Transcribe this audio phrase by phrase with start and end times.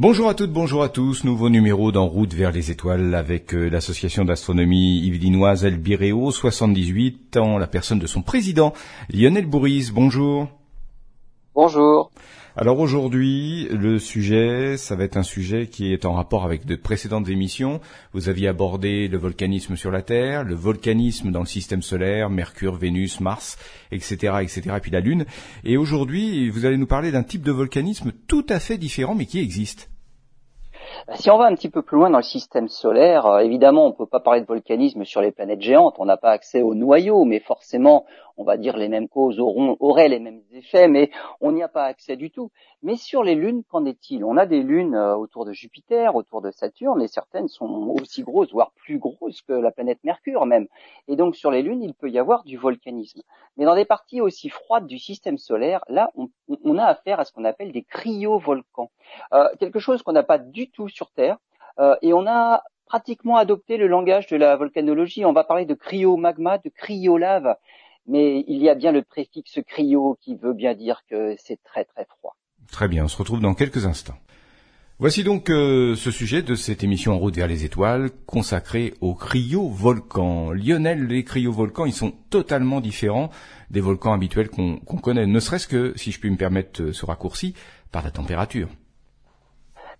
[0.00, 1.24] Bonjour à toutes, bonjour à tous.
[1.24, 7.58] Nouveau numéro d'En route vers les étoiles avec euh, l'association d'astronomie yvelinoise Elbiréo 78 en
[7.58, 8.72] la personne de son président
[9.12, 9.90] Lionel Bourris.
[9.92, 10.48] Bonjour.
[11.54, 12.10] Bonjour.
[12.56, 16.74] Alors aujourd'hui, le sujet, ça va être un sujet qui est en rapport avec de
[16.74, 17.80] précédentes émissions.
[18.12, 22.74] Vous aviez abordé le volcanisme sur la Terre, le volcanisme dans le système solaire, Mercure,
[22.74, 23.56] Vénus, Mars,
[23.92, 25.26] etc., etc., et puis la Lune.
[25.62, 29.26] Et aujourd'hui, vous allez nous parler d'un type de volcanisme tout à fait différent, mais
[29.26, 29.88] qui existe.
[31.06, 33.86] Bah, si on va un petit peu plus loin dans le système solaire, euh, évidemment,
[33.86, 35.96] on ne peut pas parler de volcanisme sur les planètes géantes.
[35.98, 38.06] On n'a pas accès au noyau, mais forcément,
[38.40, 41.10] on va dire les mêmes causes auront, auraient les mêmes effets, mais
[41.42, 42.50] on n'y a pas accès du tout.
[42.82, 44.24] Mais sur les lunes, qu'en est-il?
[44.24, 48.22] On a des lunes euh, autour de Jupiter, autour de Saturne, et certaines sont aussi
[48.22, 50.68] grosses, voire plus grosses que la planète Mercure même.
[51.06, 53.20] Et donc sur les lunes, il peut y avoir du volcanisme.
[53.58, 57.32] Mais dans des parties aussi froides du système solaire, là, on, a affaire à ce
[57.32, 58.90] qu'on appelle des cryovolcans.
[59.34, 61.36] Euh, quelque chose qu'on n'a pas du tout sur Terre.
[61.78, 65.26] Euh, et on a pratiquement adopté le langage de la volcanologie.
[65.26, 67.54] On va parler de cryomagma, de cryolave
[68.10, 71.84] mais il y a bien le préfixe cryo qui veut bien dire que c'est très
[71.84, 72.36] très froid.
[72.70, 74.18] Très bien, on se retrouve dans quelques instants.
[74.98, 79.14] Voici donc euh, ce sujet de cette émission En route vers les étoiles consacrée aux
[79.14, 80.52] cryovolcans.
[80.52, 83.30] Lionel, les cryovolcans, ils sont totalement différents
[83.70, 87.06] des volcans habituels qu'on connaît, ne serait-ce que, si je puis me permettre euh, ce
[87.06, 87.54] raccourci,
[87.92, 88.68] par la température.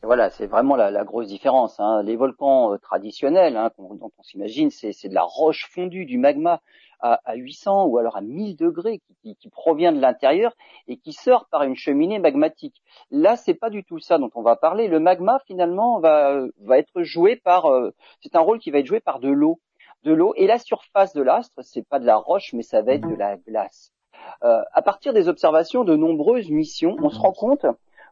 [0.03, 1.81] voilà, c'est vraiment la, grosse différence.
[1.81, 2.03] Hein.
[2.03, 6.61] Les volcans euh, traditionnels, hein, dont on s'imagine, c'est de la roche fondue, du magma
[7.01, 10.53] à, à 800 ou alors à 1000 degrés qui, qui, provient de l'intérieur
[10.89, 12.83] et qui sort par une cheminée magmatique.
[13.11, 14.89] Là, c'est pas du tout ça dont on va parler.
[14.89, 17.91] Le magma finalement va, va être joué par, euh,
[18.21, 19.61] c'est un rôle qui va être joué par de l'eau,
[20.05, 22.95] de l'eau et la surface de l'astre, c'est pas de la roche, mais ça va
[22.95, 23.93] être de la glace.
[24.45, 27.67] Euh, à partir des observations de nombreuses missions, on se rend compte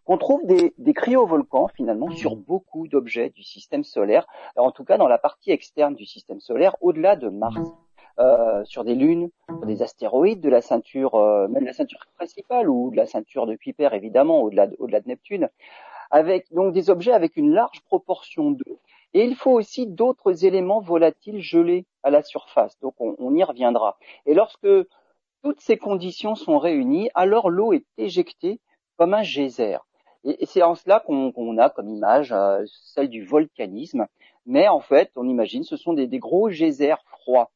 [0.05, 4.97] qu'on trouve des, des cryovolcans finalement sur beaucoup d'objets du système solaire, en tout cas
[4.97, 7.59] dans la partie externe du système solaire, au-delà de Mars.
[8.20, 12.69] Euh, sur des lunes, sur des astéroïdes de la ceinture, euh, même la ceinture principale
[12.69, 14.76] ou de la ceinture de Kuiper évidemment, au-delà de,
[15.06, 15.48] Neptune,
[16.10, 18.81] avec donc des objets avec une large proportion d'eau.
[19.15, 22.76] Et il faut aussi d'autres éléments volatiles gelés à la surface.
[22.81, 23.98] Donc on, y reviendra.
[24.26, 24.66] Et lorsque
[25.44, 28.59] toutes ces conditions sont réunies, alors l'eau est éjectée
[28.97, 29.78] comme un geyser.
[30.25, 34.09] Et, c'est en cela qu'on, a comme image euh, celle du volcanisme.
[34.44, 37.53] Mais en fait, on imagine ce sont des gros geysers froids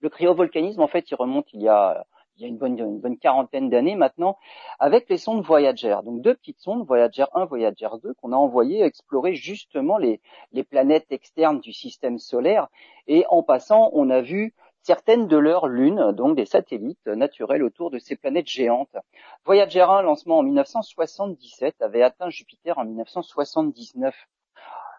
[0.00, 2.04] le cryovolcanisme, en fait, il remonte il y a,
[2.40, 4.38] une, bonne, quarantaine d'années maintenant,
[4.78, 5.96] avec les sondes Voyager.
[6.04, 10.20] Donc deux petites sondes, Voyager 1, Voyager 2, qu'on a envoyées explorer justement les,
[10.52, 12.68] les planètes externes du système solaire.
[13.06, 17.90] Et en passant, on a vu certaines de leurs lunes, donc des satellites naturels autour
[17.90, 18.96] de ces planètes géantes.
[19.44, 24.14] Voyager 1, lancement en 1977, avait atteint Jupiter en 1979.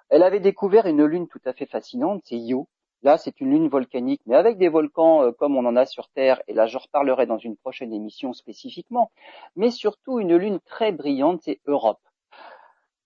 [0.09, 2.67] Elle avait découvert une lune tout à fait fascinante, c'est Io,
[3.03, 6.07] Là, c'est une lune volcanique, mais avec des volcans euh, comme on en a sur
[6.09, 9.11] Terre, et là, je reparlerai dans une prochaine émission spécifiquement,
[9.55, 11.99] mais surtout une lune très brillante, c'est Europe.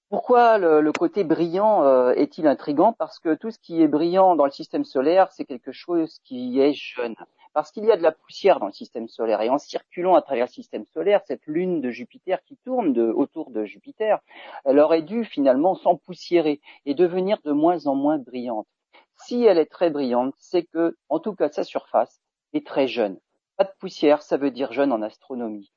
[0.09, 2.93] Pourquoi le, côté brillant euh, est-il intrigant?
[2.93, 6.59] Parce que tout ce qui est brillant dans le système solaire, c'est quelque chose qui
[6.59, 7.15] est jeune.
[7.53, 9.41] Parce qu'il y a de la poussière dans le système solaire.
[9.41, 13.49] Et en circulant à travers le système solaire, cette lune de Jupiter qui tourne autour
[13.49, 14.19] de Jupiter,
[14.65, 18.67] elle aurait dû finalement s'empoussiérer et devenir de moins en moins brillante
[19.17, 22.19] si elle est très brillante, c'est que, en tout cas, sa surface
[22.53, 23.19] est très jeune.
[23.57, 25.71] Pas de poussière, ça veut dire jeune en astronomie.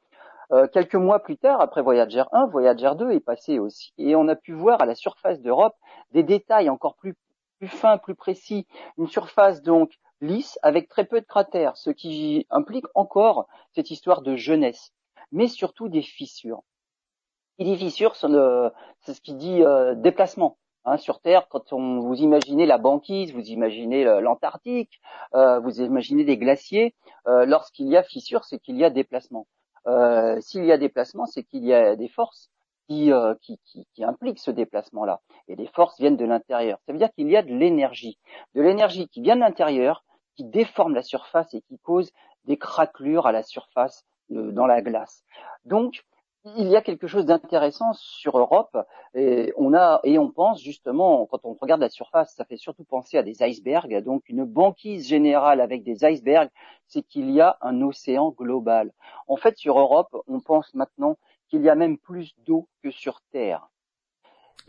[0.50, 4.28] Euh, quelques mois plus tard, après Voyager 1, Voyager 2 est passé aussi, et on
[4.28, 5.76] a pu voir à la surface d'Europe
[6.12, 7.14] des détails encore plus,
[7.66, 8.66] fins, plus précis,
[8.96, 14.22] une surface donc lisse avec très peu de cratères, ce qui implique encore cette histoire
[14.22, 14.92] de jeunesse,
[15.32, 16.62] mais surtout des fissures.
[17.58, 20.56] Et des fissures, c'est ce qui dit euh, déplacement.
[20.84, 25.00] Hein, sur Terre, quand on, vous imaginez la banquise, vous imaginez l'Antarctique,
[25.34, 26.94] euh, vous imaginez des glaciers,
[27.26, 29.46] euh, lorsqu'il y a fissure, c'est qu'il y a déplacement.
[29.86, 32.50] Euh, s'il y a déplacement, c'est qu'il y a des forces
[32.88, 33.12] qui,
[33.94, 35.20] qui, impliquent ce déplacement-là.
[35.46, 36.78] Et les forces viennent de l'intérieur.
[36.86, 38.18] Ça veut dire qu'il y a de l'énergie.
[38.54, 40.04] De l'énergie qui vient de l'intérieur,
[40.36, 42.10] qui déforme la surface et qui cause
[42.46, 45.22] des craquelures à la surface dans la glace.
[45.66, 46.02] Donc,
[46.44, 48.76] il y a quelque chose d'intéressant sur Europe
[49.14, 52.84] et on a et on pense justement quand on regarde la surface, ça fait surtout
[52.84, 54.02] penser à des icebergs.
[54.04, 56.50] Donc une banquise générale avec des icebergs,
[56.86, 58.92] c'est qu'il y a un océan global.
[59.26, 61.16] En fait, sur Europe, on pense maintenant
[61.48, 63.68] qu'il y a même plus d'eau que sur Terre.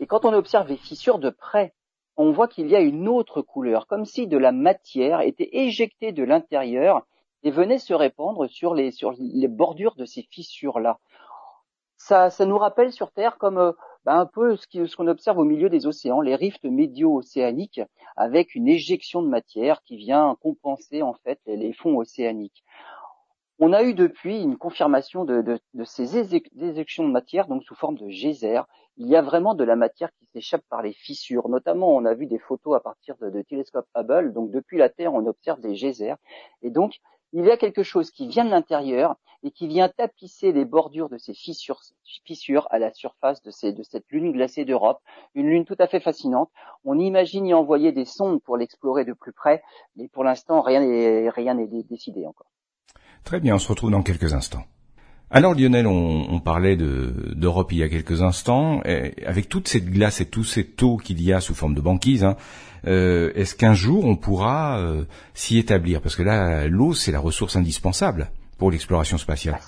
[0.00, 1.74] Et quand on observe les fissures de près,
[2.16, 6.12] on voit qu'il y a une autre couleur, comme si de la matière était éjectée
[6.12, 7.06] de l'intérieur
[7.42, 10.98] et venait se répandre sur les, sur les bordures de ces fissures-là
[12.00, 13.72] ça, ça nous rappelle sur Terre comme euh,
[14.04, 17.82] bah, un peu ce qu'on observe au milieu des océans, les rifts médio-océaniques,
[18.16, 22.64] avec une éjection de matière qui vient compenser en fait les, fonds océaniques.
[23.58, 28.08] On a eu depuis une confirmation de, ces éjections de matière, donc sous forme de
[28.08, 28.64] geysers.
[28.96, 31.50] Il y a vraiment de la matière qui s'échappe par les fissures.
[31.50, 34.32] Notamment, on a vu des photos à partir de, de télescopes Hubble.
[34.32, 36.16] Donc, depuis la Terre, on observe des geysers.
[36.62, 37.00] Et donc,
[37.32, 41.08] il y a quelque chose qui vient de l'intérieur et qui vient tapisser les bordures
[41.08, 45.00] de ces fissures, à la surface de, de cette lune glacée d'Europe.
[45.34, 46.50] Une lune tout à fait fascinante.
[46.84, 49.62] On imagine y envoyer des sondes pour l'explorer de plus près,
[49.96, 52.50] mais pour l'instant, rien n'est décidé encore.
[53.24, 54.64] Très bien, on se retrouve dans quelques instants.
[55.32, 58.80] Alors Lionel, on, parlait d'Europe il y a quelques instants.
[59.24, 62.24] avec toute cette glace et tous ces taux qu'il y a sous forme de banquise,
[62.24, 62.36] hein,
[62.86, 65.04] euh, est-ce qu'un jour on pourra euh,
[65.34, 66.00] s'y établir?
[66.02, 69.60] Parce que là, l'eau, c'est la ressource indispensable pour l'exploration spatiale.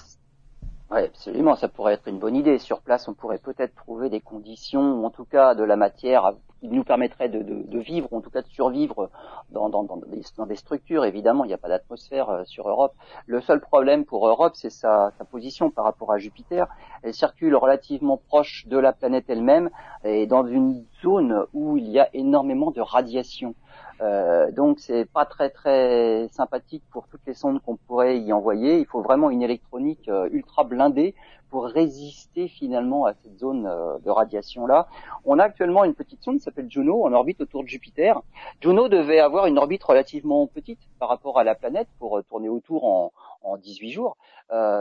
[0.90, 2.58] Oui, absolument, ça pourrait être une bonne idée.
[2.58, 6.32] Sur place, on pourrait peut-être trouver des conditions, ou en tout cas de la matière
[6.62, 9.10] nous permettrait de, de, de vivre, en tout cas de survivre
[9.50, 11.04] dans, dans, dans, des, dans des, structures.
[11.04, 12.94] Évidemment, il n'y a pas d'atmosphère euh, sur Europe.
[13.26, 16.66] Le seul problème pour Europe, c'est sa, sa, position par rapport à Jupiter.
[17.02, 19.70] Elle circule relativement proche de la planète elle-même
[20.04, 23.54] et dans une zone où il y a énormément de radiation.
[24.00, 28.78] Euh, donc c'est pas très très sympathique pour toutes les sondes qu'on pourrait y envoyer.
[28.78, 31.14] Il faut vraiment une électronique euh, ultra blindée
[31.50, 34.88] pour résister finalement à cette zone euh, de radiation là.
[35.24, 38.20] On a actuellement une petite sonde qui s'appelle Juno en orbite autour de Jupiter.
[38.60, 42.84] Juno devait avoir une orbite relativement petite par rapport à la planète pour tourner autour
[42.84, 43.12] en,
[43.42, 44.16] en 18 jours.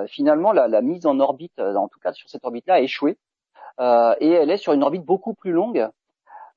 [0.07, 3.17] finalement la, la, mise en orbite, en tout cas sur cette orbite là, a échoué.
[3.79, 5.89] et elle est sur une orbite beaucoup plus longue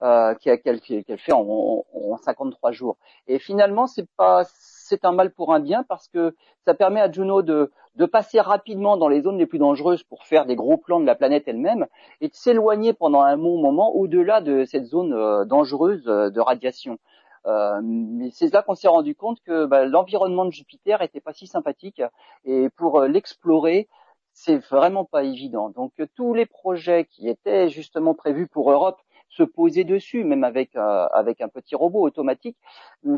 [0.03, 1.85] euh, qu'elle fait en,
[2.23, 2.97] 53 jours.
[3.27, 7.11] Et finalement, c'est pas c'est un mal pour un bien parce que ça permet à
[7.11, 10.77] Juno de, de passer rapidement dans les zones les plus dangereuses pour faire des gros
[10.77, 11.87] plans de la planète elle-même
[12.21, 16.41] et de s'éloigner pendant un bon moment au-delà de cette zone euh, dangereuse euh, de
[16.41, 16.99] radiation.
[17.47, 21.33] Euh, mais c'est là qu'on s'est rendu compte que bah, l'environnement de Jupiter était pas
[21.33, 22.03] si sympathique
[22.45, 23.89] et pour l'explorer,
[24.33, 25.69] c'est vraiment pas évident.
[25.69, 28.99] Donc tous les projets qui étaient justement prévus pour Europe
[29.29, 32.57] se poser dessus, même avec euh, avec un petit robot automatique.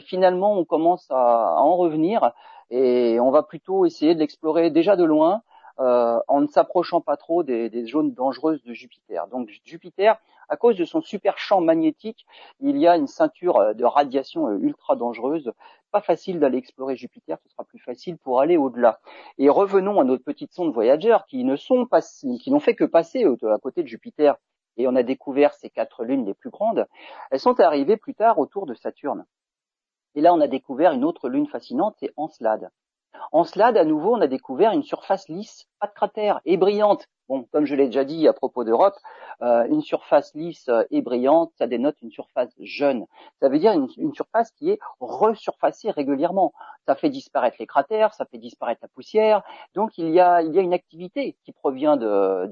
[0.01, 2.33] Finalement, on commence à, en revenir
[2.71, 5.43] et on va plutôt essayer de l'explorer déjà de loin.
[5.79, 9.27] Euh, en ne s'approchant pas trop des, zones dangereuses de Jupiter.
[9.27, 10.17] Donc Jupiter,
[10.49, 12.25] à cause de son super champ magnétique,
[12.61, 15.53] il y a une ceinture euh, de radiation ultra dangereuse.
[15.93, 19.01] Pas facile d'aller explorer Jupiter, ce sera plus facile pour aller au-delà.
[19.37, 22.85] Et revenons à notre petite sonde Voyager qui ne sont pas, qui n'ont fait que
[22.85, 24.37] passer à côté de Jupiter
[24.77, 26.87] et on a découvert ces quatre lunes les plus grandes,
[27.31, 29.25] elles sont arrivées plus tard autour de Saturne.
[30.15, 32.71] Et là, on a découvert une autre lune fascinante, c'est Encelade.
[33.33, 37.07] Encelade, à nouveau, on a découvert une surface lisse, pas de cratère, et brillante.
[37.29, 38.95] Bon, comme je l'ai déjà dit à propos d'Europe,
[39.43, 43.05] euh, une surface lisse et brillante, ça dénote une surface jeune.
[43.41, 46.53] Ça veut dire une, surface qui est resurfacée régulièrement.
[46.87, 49.43] Ça fait disparaître les cratères, ça fait disparaître la poussière.
[49.75, 52.49] Donc il y a, il y a une activité qui provient de,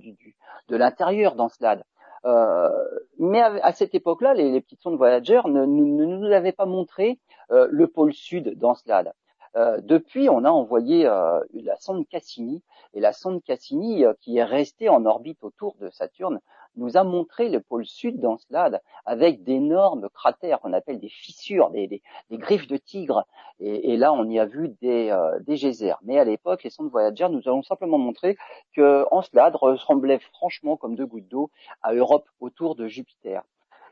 [0.69, 1.85] de l'intérieur d'Encelade.
[2.25, 2.71] Euh,
[3.19, 7.19] mais à, cette époque-là, les, les, petites sondes Voyager ne, nous avaient pas montré
[7.51, 9.13] euh, le pôle sud d'Encelade.
[9.57, 12.63] Euh, depuis, on a envoyé la sonde Cassini,
[12.95, 16.41] et la sonde Cassini, qui est restée en orbite autour de Saturne,
[16.77, 22.03] nous a montré le pôle sud d'Encelade avec d'énormes cratères qu'on appelle des fissures, des,
[22.33, 23.27] griffes de tigre.
[23.61, 25.99] Et, là, on y a vu des, des geysers.
[26.03, 28.37] Mais à l'époque, les sondes Voyager nous ont simplement montré
[28.75, 31.51] que Encelade ressemblait franchement comme deux gouttes d'eau
[31.83, 33.43] à Europe autour de Jupiter.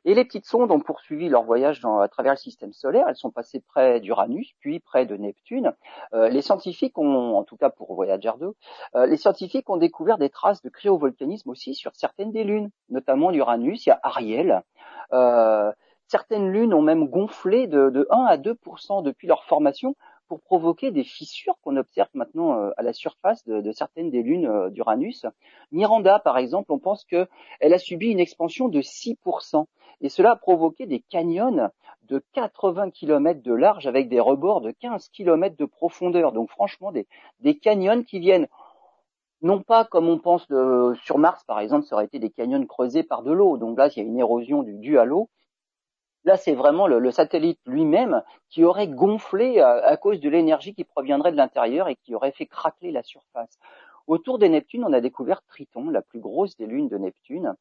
[0.05, 3.07] Et les petites sondes ont poursuivi leur voyage à travers le système solaire.
[3.09, 5.73] Elles sont passées près d'Uranus, puis près de Neptune.
[6.13, 8.53] Euh, les scientifiques ont, en tout cas pour Voyager 2,
[8.97, 13.31] euh, les scientifiques ont découvert des traces de cryovolcanisme aussi sur certaines des lunes, notamment
[13.31, 13.87] l'Uranus.
[13.87, 14.63] Il y a Ariel.
[15.13, 15.71] Euh,
[16.09, 19.95] certaines lunes ont même gonflé de, de 1 à 2% depuis leur formation
[20.27, 25.27] pour provoquer des fissures qu'on observe maintenant à la surface de, certaines des lunes d'Uranus.
[25.73, 27.29] Miranda, par exemple, on pense qu'elle
[27.61, 29.67] a subi une expansion de 6%,
[30.03, 31.71] et cela a provoqué des canyons
[32.03, 36.33] de 80 km de large avec des rebords de 15 km de profondeur.
[36.33, 38.49] Donc franchement, des, canyons qui viennent
[39.41, 40.47] non pas comme on pense
[41.05, 43.57] sur Mars, par exemple, ça aurait été des canyons creusés par de l'eau.
[43.57, 45.31] Donc là, il y a une érosion du, due à l'eau.
[46.25, 51.33] Là, c'est vraiment le, satellite lui-même qui aurait gonflé à, cause de l'énergie qui proviendrait
[51.33, 53.59] de l'intérieur et qui aurait fait craquer la surface.
[54.07, 57.55] Autour des Neptunes, on a découvert Triton, la plus grosse des lunes de Neptune.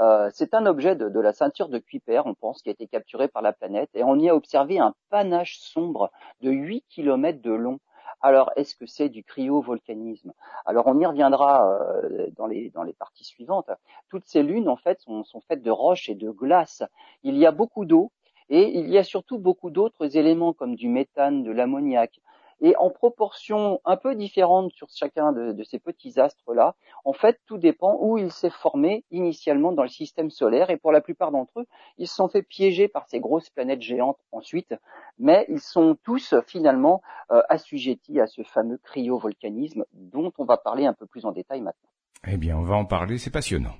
[0.00, 3.28] Euh, c'est un objet de, la ceinture de Kuiper, on pense, qui a été capturé
[3.28, 7.52] par la planète, et on y a observé un panache sombre de 8 km de
[7.52, 7.80] long,
[8.20, 10.32] Alors, est-ce que c'est du cryovolcanisme?
[10.66, 13.70] Alors, on y reviendra euh, dans, les, parties suivantes.
[14.08, 16.82] Toutes ces lunes, en fait, sont, sont faites de roches et de glace.
[17.22, 18.10] Il y a beaucoup d'eau
[18.50, 22.20] et il y a surtout beaucoup d'autres éléments comme du méthane, de l'ammoniac,
[22.60, 26.74] et en proportion un peu différente sur chacun de, ces petits astres-là.
[27.04, 30.92] En fait, tout dépend où il s'est formé initialement dans le système solaire, et pour
[30.92, 31.66] la plupart d'entre eux,
[31.98, 34.74] ils se sont fait piéger par ces grosses planètes géantes ensuite,
[35.18, 40.86] mais ils sont tous finalement euh, assujettis à ce fameux cryovolcanisme dont on va parler
[40.86, 41.90] un peu plus en détail maintenant.
[42.26, 43.74] Eh bien, on va en parler, c'est passionnant.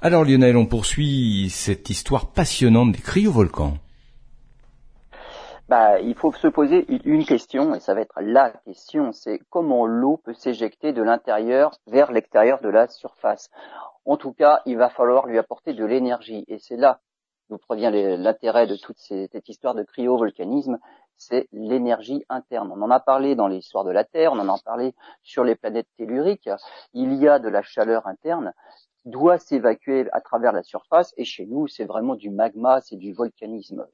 [0.00, 3.78] Alors Lionel, on poursuit cette histoire passionnante des cryovolcans
[5.68, 9.86] bah, il faut se poser une question, et ça va être la question, c'est comment
[9.86, 13.50] l'eau peut s'éjecter de l'intérieur vers l'extérieur de la surface.
[14.06, 17.00] En tout cas, il va falloir lui apporter de l'énergie, et c'est là
[17.50, 20.78] d'où provient l'intérêt de toute cette histoire de cryovolcanisme,
[21.16, 22.72] c'est l'énergie interne.
[22.74, 25.54] On en a parlé dans l'histoire de la Terre, on en a parlé sur les
[25.54, 26.50] planètes telluriques.
[26.92, 28.52] Il y a de la chaleur interne
[29.02, 32.96] qui doit s'évacuer à travers la surface, et chez nous, c'est vraiment du magma, c'est
[32.96, 33.86] du volcanisme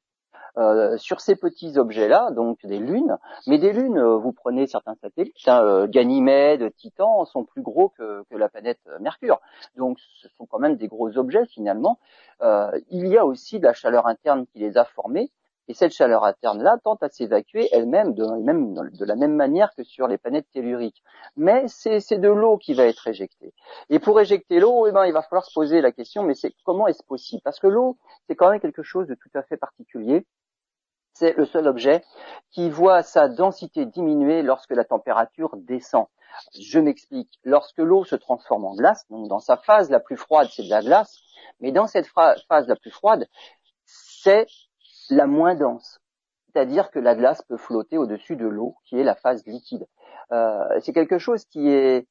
[0.56, 4.94] euh, sur ces petits objets-là, donc des lunes, mais des lunes, euh, vous prenez certains
[4.94, 9.40] satellites, hein, euh, Ganymède, Titan, sont plus gros que, que, la planète Mercure.
[9.76, 11.98] Donc ce sont quand même des gros objets finalement.
[12.90, 15.30] il y a aussi de la chaleur interne qui les a formés,
[15.68, 18.24] et cette chaleur interne-là tente à s'évacuer elle-même de,
[18.96, 21.02] de la même manière que sur les planètes telluriques.
[21.36, 23.54] Mais c'est de l'eau qui va être éjectée.
[23.88, 26.52] Et pour éjecter l'eau, eh ben, il va falloir se poser la question, mais c'est
[26.64, 27.40] comment est-ce possible?
[27.42, 27.96] Parce que l'eau,
[28.26, 30.26] c'est quand même quelque chose de tout à fait particulier.
[31.14, 32.04] C'est le seul objet
[32.50, 36.06] qui voit sa densité diminuer lorsque la température descend.
[36.60, 37.38] Je m'explique.
[37.44, 40.70] Lorsque l'eau se transforme en glace, donc dans sa phase la plus froide, c'est de
[40.70, 41.20] la glace,
[41.60, 43.28] mais dans cette phase la plus froide,
[43.84, 44.46] c'est
[45.10, 46.00] la moins dense.
[46.46, 49.86] C'est-à-dire que la glace peut flotter au-dessus de l'eau, qui est la phase liquide.
[50.32, 52.08] Euh, c'est quelque chose qui est,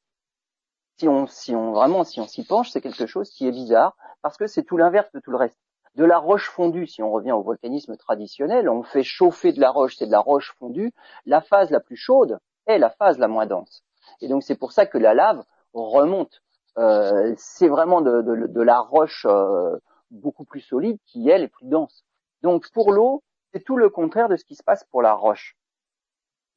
[0.98, 3.96] si on, si on vraiment, si on s'y penche, c'est quelque chose qui est bizarre,
[4.22, 5.60] parce que c'est tout l'inverse de tout le reste.
[5.96, 9.70] De la roche fondue, si on revient au volcanisme traditionnel, on fait chauffer de la
[9.70, 10.92] roche, c'est de la roche fondue.
[11.26, 13.84] La phase la plus chaude est la phase la moins dense.
[14.22, 16.42] Et donc c'est pour ça que la lave remonte.
[16.80, 19.78] Euh, c'est vraiment de, la roche euh,
[20.10, 22.04] beaucoup plus solide qui elle est plus dense.
[22.42, 23.24] Donc pour l'eau,
[23.54, 25.56] c'est tout le contraire de ce qui se passe pour la roche.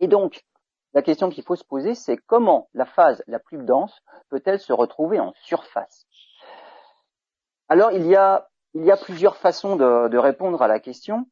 [0.00, 0.44] Et donc,
[0.94, 4.00] la question qu'il faut se poser, c'est comment la phase la plus dense
[4.30, 6.06] peut-elle se retrouver en surface?
[7.68, 11.26] Alors il y a, il y a plusieurs façons de, de répondre à la question.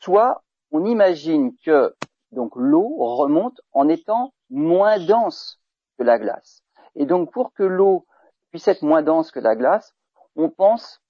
[0.00, 0.42] Soit
[0.72, 1.94] on imagine que
[2.32, 5.60] donc l'eau remonte en étant moins dense
[5.98, 6.62] que la glace.
[6.94, 8.06] Et donc pour que l'eau
[8.50, 9.94] puisse être moins dense que la glace,
[10.34, 11.02] on pense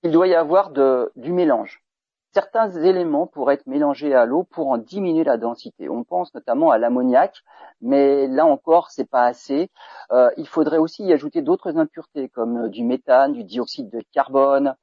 [0.00, 1.82] qu'il doit y avoir de, du mélange
[2.36, 5.88] certains éléments pourraient être mélangés à l'eau pour en diminuer la densité.
[5.88, 7.42] On pense notamment à l'ammoniac,
[7.80, 9.70] mais là encore, c'est pas assez.
[10.12, 14.74] Euh, il faudrait aussi y ajouter d'autres impuretés comme du méthane, du dioxyde de carbone,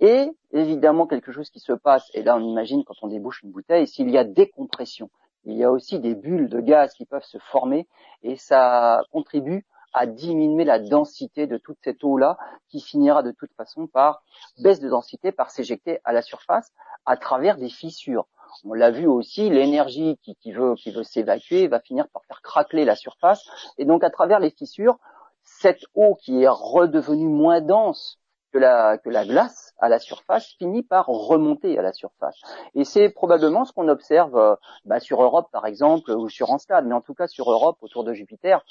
[0.00, 2.10] et évidemment quelque chose qui se passe.
[2.14, 5.10] Et là, on imagine quand on débouche une bouteille, s'il y a décompression,
[5.44, 7.86] il y a aussi des bulles de gaz qui peuvent se former,
[8.22, 9.64] et ça contribue
[9.94, 12.36] à diminuer la densité de toute cette eau-là
[12.68, 14.22] qui finira de toute façon par
[14.58, 16.72] baisse de densité, par s'éjecter à la surface
[17.06, 18.26] à travers des fissures.
[18.64, 22.42] On l'a vu aussi, l'énergie qui, qui, veut, qui veut s'évacuer va finir par faire
[22.42, 23.42] craquer la surface.
[23.78, 24.98] Et donc à travers les fissures,
[25.42, 28.18] cette eau qui est redevenue moins dense
[28.52, 32.40] que la, que la glace à la surface finit par remonter à la surface.
[32.74, 36.86] Et c'est probablement ce qu'on observe euh, bah, sur Europe par exemple ou sur Encelade,
[36.86, 38.64] mais en tout cas sur Europe autour de Jupiter,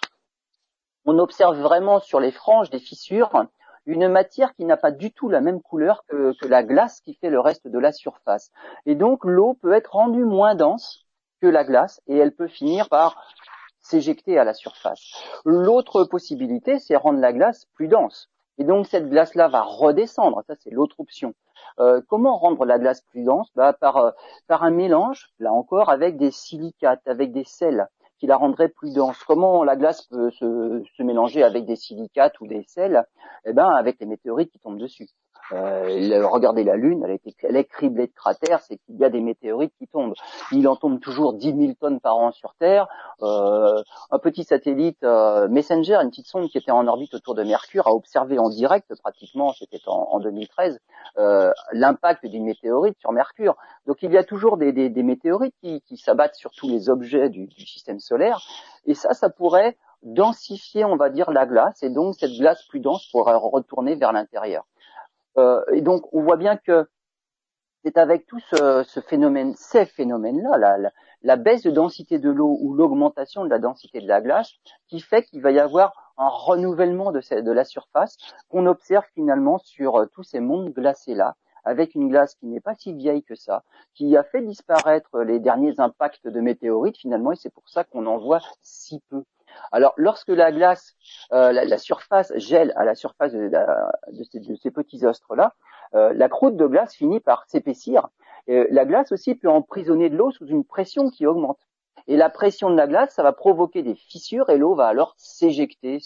[1.05, 3.47] on observe vraiment sur les franges des fissures
[3.87, 7.29] une matière qui n'a pas du tout la même couleur que, la glace qui fait
[7.29, 8.51] le reste de la surface.
[8.85, 11.05] Et donc l'eau peut être rendue moins dense
[11.41, 13.15] que la glace et elle peut finir par
[13.79, 15.23] s'éjecter à la surface.
[15.45, 18.29] L'autre possibilité, c'est rendre la glace plus dense.
[18.57, 20.43] Et donc cette glace-là va redescendre.
[20.47, 21.33] Ça, c'est l'autre option.
[21.79, 23.51] Euh, comment rendre la glace plus dense?
[23.55, 24.11] Bah, par, euh,
[24.47, 27.87] par un mélange, là encore, avec des silicates, avec des sels
[28.19, 29.23] qui la rendrait plus dense.
[29.25, 33.03] Comment la glace peut se, se mélanger avec des silicates ou des sels?
[33.45, 35.07] Eh ben, avec les météorites qui tombent dessus.
[35.53, 39.73] Euh, regardez la Lune, elle, est, criblée de cratères, c'est qu'il y a des météorites
[39.77, 40.13] qui tombent.
[40.51, 42.87] Il en tombe toujours 10 000 tonnes par an sur Terre.
[43.21, 47.43] Euh, un petit satellite euh, Messenger, une petite sonde qui était en orbite autour de
[47.43, 50.79] Mercure, a observé en direct, pratiquement, c'était en, en, 2013,
[51.17, 53.55] euh, l'impact d'une météorite sur Mercure.
[53.85, 57.65] Donc il y a toujours des, météorites qui, s'abattent sur tous les objets du, du
[57.65, 58.41] système solaire.
[58.85, 62.79] Et ça, ça pourrait densifier, on va dire, la glace, et donc cette glace plus
[62.79, 64.65] dense pourrait retourner vers l'intérieur.
[65.37, 66.87] Euh, et donc on voit bien que
[67.83, 70.91] c'est avec tout ce, phénomène, ces phénomènes-là, la,
[71.21, 74.51] la, baisse de densité de l'eau ou l'augmentation de la densité de la glace,
[74.87, 78.17] qui fait qu'il va y avoir un renouvellement de, de la surface
[78.49, 82.75] qu'on observe finalement sur euh, tous ces mondes glacés-là, avec une glace qui n'est pas
[82.75, 83.63] si vieille que ça,
[83.93, 88.05] qui a fait disparaître les derniers impacts de météorites finalement, et c'est pour ça qu'on
[88.07, 89.23] en voit si peu.
[89.71, 90.95] Alors, lorsque la glace,
[91.31, 93.49] euh, la, surface gèle à la surface de,
[94.61, 95.53] ces, petits astres-là,
[95.95, 98.07] euh, la croûte de glace finit par s'épaissir.
[98.47, 101.59] la glace aussi peut emprisonner de l'eau sous une pression qui augmente.
[102.07, 105.13] Et la pression de la glace, ça va provoquer des fissures et l'eau va alors
[105.17, 105.99] s'éjecter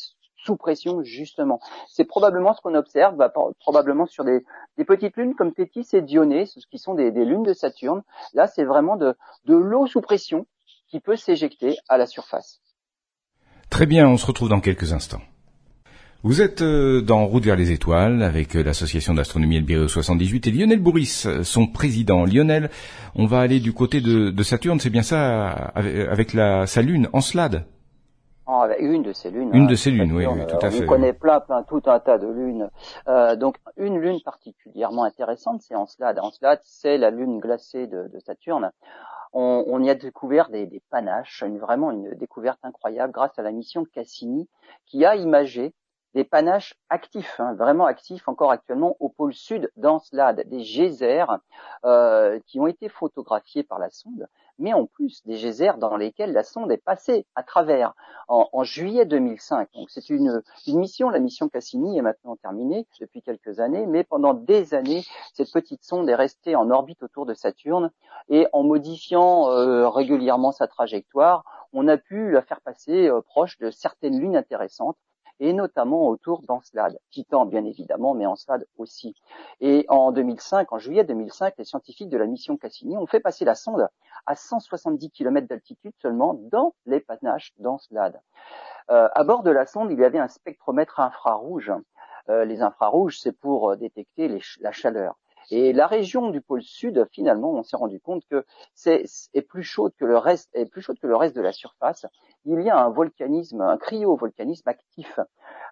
[0.44, 1.60] sous pression justement.
[1.88, 4.44] C'est probablement ce qu'on observe, bah, probablement sur des,
[4.88, 8.02] petites lunes comme Tétis et Dionée, ce qui sont des, lunes de Saturne.
[8.34, 9.16] Là, c'est vraiment de
[9.46, 10.48] l'eau sous pression
[10.92, 12.62] qui peut s'éjecter à la surface.
[13.72, 15.22] Très bien, on se retrouve dans quelques instants.
[16.24, 20.52] Vous êtes euh, dans Route vers les étoiles avec euh, l'association d'astronomie Elbireo 78 et
[20.52, 22.26] Lionel Bourris, euh, son président.
[22.26, 22.70] Lionel,
[23.16, 27.66] on va aller du côté de, Saturne, c'est bien ça, avec, la, sa lune, Encelade
[28.46, 29.50] ah, une de ces lunes.
[29.54, 30.84] Une de ces lunes, oui, tout à fait.
[30.84, 32.70] On connaît plein, plein, tout un tas de lunes.
[33.40, 36.20] donc, une lune particulièrement intéressante, c'est Encelade.
[36.20, 38.72] Encelade, c'est la lune glacée de, de Saturne
[39.34, 44.50] on, y a découvert des, panaches, vraiment une découverte incroyable grâce à la mission Cassini
[44.86, 45.74] qui a imagé
[46.14, 51.40] des panaches actifs, hein, vraiment actifs encore actuellement au pôle sud d'Encelade, des geysers
[51.86, 54.28] euh, qui ont été photographiés par la sonde
[54.62, 57.94] mais en plus des geysers dans lesquels la sonde est passée à travers
[58.28, 59.68] en, juillet 2005.
[59.74, 64.34] Donc c'est une, mission, la mission Cassini est maintenant terminée depuis quelques années, mais pendant
[64.34, 65.04] des années,
[65.34, 67.92] cette petite sonde est restée en orbite autour de Saturne
[68.30, 73.58] et en modifiant euh, régulièrement sa trajectoire, on a pu la faire passer euh, proche
[73.58, 74.98] de certaines lunes intéressantes
[75.42, 79.16] et notamment autour d'Encelade, Titan bien évidemment, mais Encelade aussi.
[79.60, 83.44] Et en 2005, en juillet 2005, les scientifiques de la mission Cassini ont fait passer
[83.44, 83.90] la sonde
[84.28, 88.22] à 170 km d'altitude seulement dans les panaches d'Encelade.
[88.92, 91.72] Euh, à bord de la sonde, il y avait un spectromètre infrarouge.
[92.30, 95.18] Euh, les infrarouges, c'est pour détecter la chaleur.
[95.54, 99.04] Et la région du pôle sud, finalement, on s'est rendu compte que c'est
[99.34, 102.06] est plus chaude que le reste, est plus chaude que le reste de la surface.
[102.46, 105.20] Il y a un volcanisme, un cryovolcanisme actif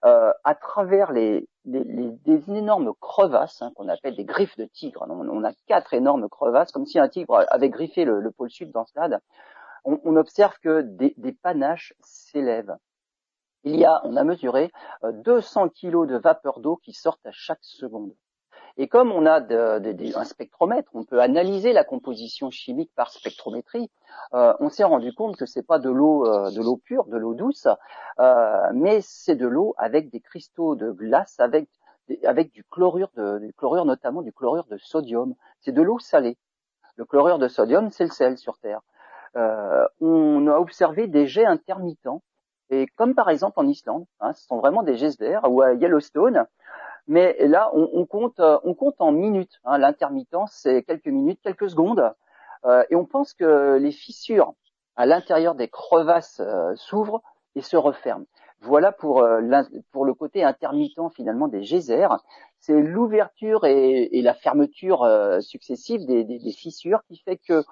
[0.03, 5.05] euh, à travers les, des énormes crevasses hein, qu'on appelle des griffes de tigre.
[5.09, 8.83] On, a quatre énormes crevasses, comme si un tigre avait griffé le, pôle sud dans
[8.83, 9.21] ce stade.
[9.85, 12.75] On, on observe que des, des panaches s'élèvent.
[13.63, 14.71] Il y a, on a mesuré
[15.03, 18.13] 200 euh, kilos de vapeur d'eau qui sortent à chaque seconde.
[18.77, 23.89] Et comme on a un spectromètre, on peut analyser la composition chimique par spectrométrie.
[24.33, 27.67] Euh, on s'est rendu compte que c'est pas de l'eau, euh, pure, de l'eau douce,
[28.19, 31.69] euh, mais c'est de l'eau avec des cristaux de glace, avec
[32.25, 35.35] avec du chlorure, de, du chlorure notamment du chlorure de sodium.
[35.59, 36.37] C'est de l'eau salée.
[36.95, 38.81] Le chlorure de sodium, c'est le sel sur Terre.
[39.35, 42.23] on a observé des jets intermittents
[42.69, 46.45] et comme par exemple en Islande, hein, ce sont vraiment des geysers, ou à Yellowstone,
[47.09, 49.59] mais là, on, compte, euh, on compte en minutes.
[49.65, 49.79] Hein.
[49.79, 52.13] L'intermittence, c'est quelques minutes, quelques secondes.
[52.65, 54.53] Euh, et on pense que les fissures
[54.95, 57.23] à l'intérieur des crevasses euh, s'ouvrent
[57.55, 58.27] et se referment.
[58.61, 59.25] Voilà pour,
[59.91, 62.23] pour le côté intermittent finalement des geysers.
[62.59, 65.07] C'est l'ouverture et, la fermeture
[65.39, 67.63] successive des, des, fissures qui fait que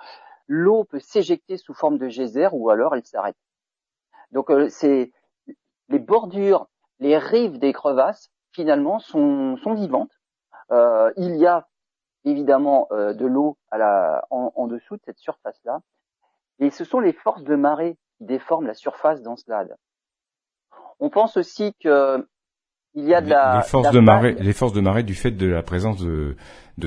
[0.47, 3.36] l'eau peut s'éjecter sous forme de geyser ou alors elle s'arrête.
[4.32, 5.12] Donc c'est
[5.89, 6.67] les bordures,
[7.00, 10.12] les rives des crevasses finalement sont, vivantes.
[10.71, 11.67] Euh, il y a
[12.25, 15.79] évidemment euh, de l'eau en, dessous de cette surface-là,
[16.60, 19.75] et ce sont les forces de marée qui déforment la surface d'Encelade.
[20.99, 22.27] On pense aussi que
[22.97, 25.29] il y a de la les forces de marée, les forces de marée du fait
[25.29, 26.36] de la présence de,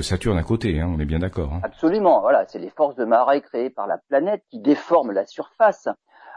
[0.01, 1.53] Saturne à côté, hein, on est bien d'accord.
[1.53, 1.61] Hein.
[1.63, 5.87] Absolument, voilà, c'est les forces de marée créées par la planète qui déforment la surface.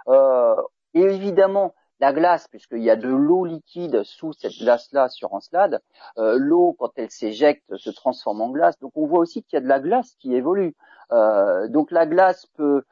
[0.06, 0.54] Euh,
[0.94, 5.80] et évidemment, la glace, puisqu'il y a de l'eau liquide sous cette glace-là sur Encelade,
[6.18, 8.78] euh, l'eau, quand elle s'éjecte, se transforme en glace.
[8.80, 10.74] Donc on voit aussi qu'il y a de la glace qui évolue.
[11.12, 12.82] Euh, donc la glace peut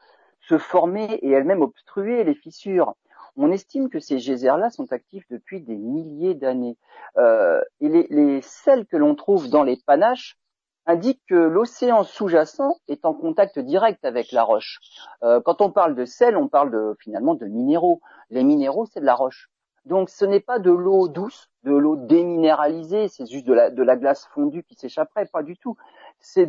[0.41, 2.95] se former et elle-même obstruer les fissures.
[3.35, 6.77] On estime que ces geysers-là sont actifs depuis des milliers d'années.
[7.17, 10.37] Euh, et les, les sels que l'on trouve dans les panaches
[10.85, 14.79] indique que l'océan sous-jacent est en contact direct avec la roche.
[15.23, 18.01] Euh, quand on parle de sel, on parle de, finalement de minéraux.
[18.29, 19.49] Les minéraux, c'est de la roche.
[19.85, 23.83] Donc ce n'est pas de l'eau douce, de l'eau déminéralisée, c'est juste de la, de
[23.83, 25.75] la glace fondue qui s'échapperait, pas du tout.
[26.19, 26.47] C'est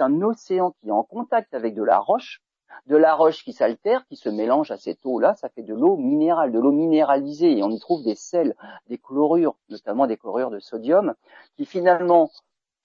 [0.00, 2.42] un océan qui est en contact avec de la roche,
[2.86, 5.96] de la roche qui s'altère, qui se mélange à cette eau-là, ça fait de l'eau
[5.96, 8.54] minérale, de l'eau minéralisée, et on y trouve des sels,
[8.88, 11.14] des chlorures, notamment des chlorures de sodium,
[11.56, 12.30] qui finalement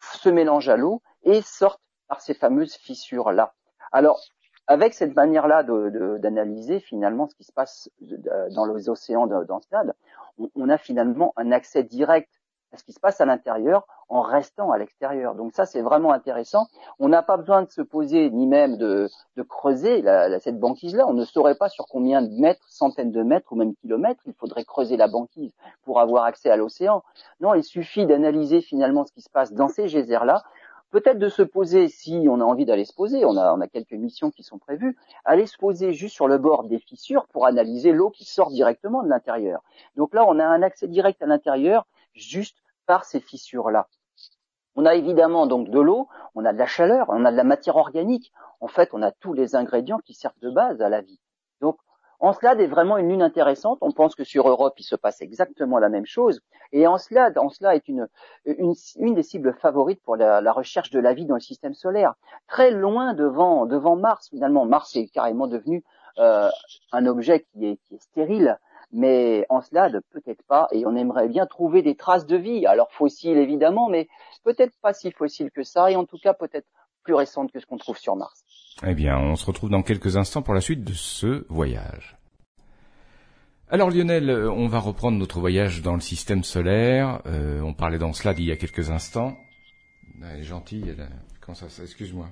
[0.02, 3.54] se mélangent à l'eau et sortent par ces fameuses fissures-là.
[3.92, 4.22] Alors,
[4.68, 9.94] avec cette manière-là d'analyser finalement ce qui se passe dans les océans d'Encelade,
[10.38, 12.41] on, on a finalement un accès direct
[12.74, 15.36] à ce qui se passe à l'intérieur en restant à l'extérieur.
[15.36, 16.68] Donc ça, c'est vraiment intéressant.
[17.00, 19.10] On n'a pas besoin de se poser ni même de,
[19.48, 20.04] creuser
[20.40, 21.06] cette banquise-là.
[21.08, 24.34] On ne saurait pas sur combien de mètres, centaines de mètres ou même kilomètres, il
[24.34, 25.54] faudrait creuser la banquise
[25.84, 27.04] pour avoir accès à l'océan.
[27.40, 30.44] Non, il suffit d'analyser finalement ce qui se passe dans ces geysers-là
[30.92, 33.68] peut-être de se poser, si on a envie d'aller se poser, on a, on a
[33.68, 37.48] quelques missions qui sont prévues, aller se poser juste sur le bord des fissures pour
[37.48, 39.64] analyser l'eau qui sort directement de l'intérieur.
[39.96, 43.88] Donc là, on a un accès direct à l'intérieur juste par ces fissures-là.
[44.76, 47.44] On a évidemment donc de l'eau, on a de la chaleur, on a de la
[47.44, 48.32] matière organique.
[48.60, 51.20] En fait, on a tous les ingrédients qui servent de base à la vie.
[51.60, 51.78] Donc,
[52.22, 53.80] Encelade est vraiment une lune intéressante.
[53.82, 56.42] On pense que sur Europe, il se passe exactement la même chose.
[56.72, 58.08] Et Encelade, Encelade est une,
[58.46, 62.14] une, des cibles favorites pour la, recherche de la vie dans le système solaire.
[62.48, 64.66] Très loin devant, devant Mars, finalement.
[64.66, 65.84] Mars est carrément devenu
[66.20, 66.50] euh,
[66.92, 68.60] un objet qui est, qui est stérile
[68.92, 73.38] mais Encelade peut-être pas, et on aimerait bien trouver des traces de vie, alors fossiles
[73.38, 74.08] évidemment, mais
[74.44, 76.68] peut-être pas si fossiles que ça, et en tout cas peut-être
[77.04, 78.44] plus récentes que ce qu'on trouve sur Mars.
[78.86, 82.18] Eh bien, on se retrouve dans quelques instants pour la suite de ce voyage.
[83.70, 87.22] Alors Lionel, on va reprendre notre voyage dans le système solaire.
[87.26, 89.34] Euh, on parlait d'Encelade il y a quelques instants.
[90.22, 91.08] Elle est gentille, elle...
[91.40, 92.28] Comment ça, excuse-moi.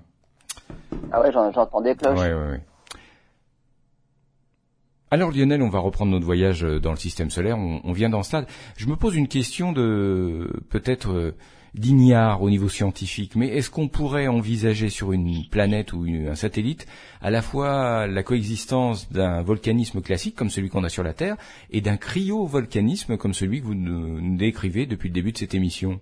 [1.12, 2.19] Ah ouais, j'entends des cloches.
[2.19, 2.62] Ouais, ouais, ouais.
[5.12, 7.58] Alors Lionel, on va reprendre notre voyage euh, dans le système solaire.
[7.58, 8.45] On, vient dans stade.
[8.78, 11.36] Je me pose une question de peut-être euh,
[11.74, 16.86] d'ignare au niveau scientifique, mais est-ce qu'on pourrait envisager sur une planète ou un satellite
[17.22, 21.38] à la fois la coexistence d'un volcanisme classique comme celui qu'on a sur la Terre
[21.72, 26.00] et d'un cryovolcanisme comme celui que vous nous décrivez depuis le début de cette émission?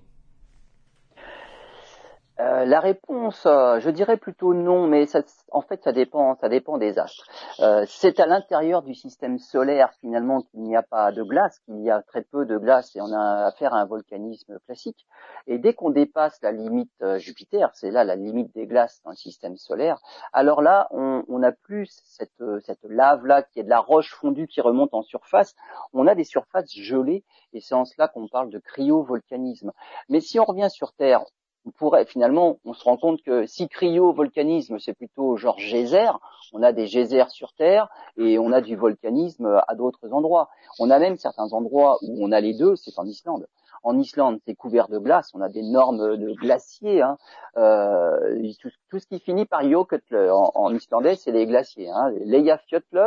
[2.40, 5.22] Euh, la réponse, euh, je dirais plutôt non, mais ça,
[5.52, 7.26] en fait, ça dépend, ça dépend des astres.
[7.60, 11.82] Euh, c'est à l'intérieur du système solaire finalement qu'il n'y a pas de glace, qu'il
[11.82, 15.08] y a très peu de glace, et on a affaire à un volcanisme classique.
[15.48, 19.16] Et dès qu'on dépasse la limite Jupiter, c'est là la limite des glaces dans le
[19.16, 20.00] système solaire,
[20.32, 24.14] alors là, on, on a plus cette, cette lave là qui est de la roche
[24.14, 25.56] fondue qui remonte en surface.
[25.94, 27.24] On a des surfaces gelées,
[27.54, 29.72] et c'est en cela qu'on parle de cryovolcanisme.
[30.10, 31.24] Mais si on revient sur Terre,
[31.68, 36.12] on pourrait finalement, on se rend compte que si cryovolcanisme, c'est plutôt genre geyser,
[36.54, 40.50] on a des geysers sur Terre et on a du volcanisme à d'autres endroits.
[40.80, 43.48] On a même certains endroits où on a les deux, c'est en Islande.
[43.84, 47.02] En Islande, c'est couvert de glace, on a des normes de glaciers.
[47.02, 47.18] Hein.
[47.58, 48.42] Euh,
[48.90, 50.02] tout, ce qui finit par Jökull
[50.32, 51.90] en, islandais, c'est les glaciers.
[51.90, 52.12] Hein.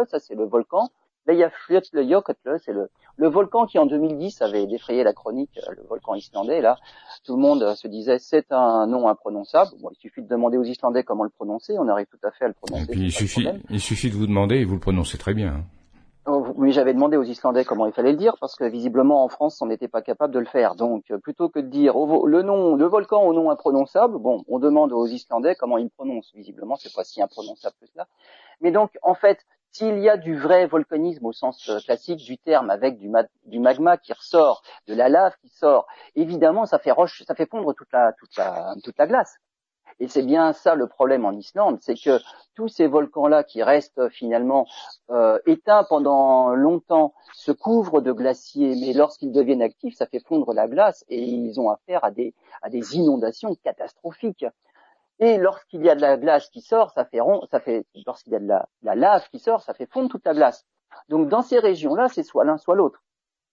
[0.09, 0.89] Ça c'est le volcan.
[1.31, 6.15] Leyjafjökull, c'est le, le volcan qui en 2010 avait défrayé la chronique, euh, le volcan
[6.15, 6.77] islandais, là,
[7.25, 9.71] tout le monde se disait c'est un nom imprononçable.
[9.81, 12.47] Bon, il suffit de demander aux Islandais comment le prononcer, on arrive tout à fait
[12.47, 12.85] à le prononcer.
[12.85, 15.55] Et puis il suffit, il suffit de vous demander et vous le prononcez très bien.
[15.55, 15.65] Hein.
[16.27, 19.29] Oh, oui, j'avais demandé aux Islandais comment il fallait le dire parce que visiblement en
[19.29, 20.75] France on n'était pas capable de le faire.
[20.75, 24.59] Donc euh, plutôt que de dire le nom, le volcan au nom imprononçable, bon, on
[24.59, 26.31] demande aux Islandais comment ils le prononcent.
[26.35, 28.07] Visiblement c'est pas si imprononçable que cela.
[28.61, 32.39] Mais donc en fait s'il y a du vrai volcanisme au sens euh, classique du
[32.39, 37.23] terme, avec du, magma qui ressort, de la lave qui sort, évidemment, ça fait roche,
[37.27, 39.37] ça fait fondre toute la, toute la, toute la glace.
[39.99, 42.19] Et c'est bien ça le problème en Islande, c'est que
[42.55, 44.67] tous ces volcans-là qui restent finalement
[45.11, 50.55] euh, éteints pendant longtemps se couvrent de glaciers, mais lorsqu'ils deviennent actifs, ça fait fondre
[50.55, 54.47] la glace et ils ont affaire à des, à des inondations catastrophiques.
[55.23, 58.33] Et lorsqu'il y a de la glace qui sort, ça fait rond, ça fait, lorsqu'il
[58.33, 60.65] y a de la, lave qui sort, ça fait fondre toute la glace.
[61.11, 63.03] Donc dans ces régions-là, c'est soit l'un, soit l'autre.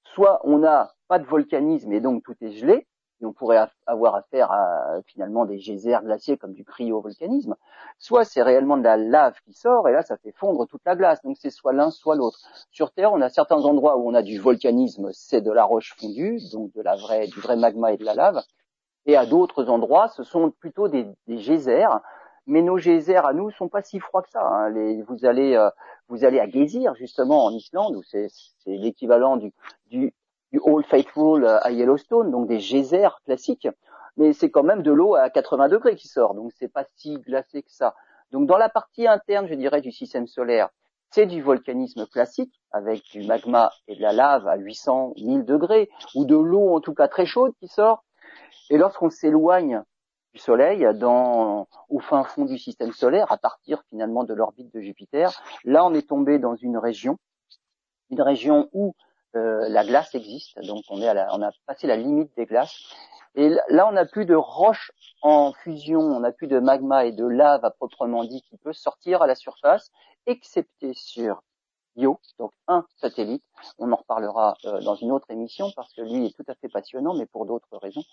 [0.06, 2.88] Soit on n'a pas de volcanisme et donc tout est gelé,
[3.20, 7.56] et on pourrait avoir affaire à finalement des geysers glaciers comme du cryovolcanisme,
[8.00, 10.96] soit c'est réellement de la lave qui sort et là ça fait fondre toute la
[10.96, 11.22] glace.
[11.24, 12.40] Donc c'est soit l'un, soit l'autre.
[12.72, 15.96] Sur Terre, on a certains endroits où on a du volcanisme, c'est de la roche
[15.98, 18.42] fondue, donc de la vraie, du vrai magma et de la lave.
[19.08, 22.00] Et à d'autres endroits, ce sont plutôt des, des geysers.
[22.46, 24.42] Mais nos geysers à nous sont pas si froids que ça.
[24.42, 24.72] Hein.
[25.08, 25.70] Vous allez, euh,
[26.08, 28.30] vous allez à Geysir justement en Islande où c'est
[28.66, 29.52] l'équivalent du,
[29.88, 30.14] du,
[30.54, 33.68] du Old Faithful euh, à Yellowstone, donc des geysers classiques.
[34.16, 37.18] Mais c'est quand même de l'eau à 80 degrés qui sort, donc c'est pas si
[37.20, 37.96] glacé que ça.
[38.32, 40.70] Donc dans la partie interne, je dirais, du système solaire,
[41.12, 45.90] c'est du volcanisme classique avec du magma et de la lave à 800, 1000 degrés,
[46.16, 48.04] ou de l'eau en tout cas très chaude qui sort.
[48.70, 49.84] Et lorsqu'on s'éloigne
[50.34, 55.42] du Soleil, au fin fond du système solaire, à partir finalement de l'orbite de Jupiter,
[55.64, 57.18] là on est tombé dans une région,
[58.10, 58.94] une région où
[59.34, 62.94] la glace existe, donc on a passé la limite des glaces.
[63.36, 67.12] Et là, on n'a plus de roche en fusion, on n'a plus de magma et
[67.12, 69.92] de lave à proprement dit qui peut sortir à la surface,
[70.26, 71.44] excepté sur
[71.98, 73.44] Io, donc un satellite.
[73.80, 76.70] On en reparlera euh, dans une autre émission parce que lui est tout à fait
[76.70, 78.04] passionnant, mais pour d'autres raisons.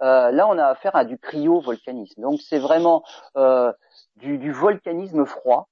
[0.00, 2.22] Euh, là, on a affaire à du cryovolcanisme.
[2.22, 3.02] Donc, c'est vraiment
[3.36, 3.72] euh,
[4.16, 5.68] du, du, volcanisme froid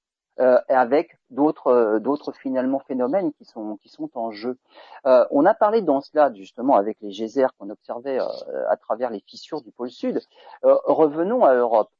[0.69, 4.57] avec d'autres d'autres finalement phénomènes qui sont qui sont en jeu.
[5.05, 9.61] on a parlé dans cela justement avec les geysers qu'on observait à travers les fissures
[9.61, 10.19] du pôle sud.
[10.63, 11.91] revenons à Europe.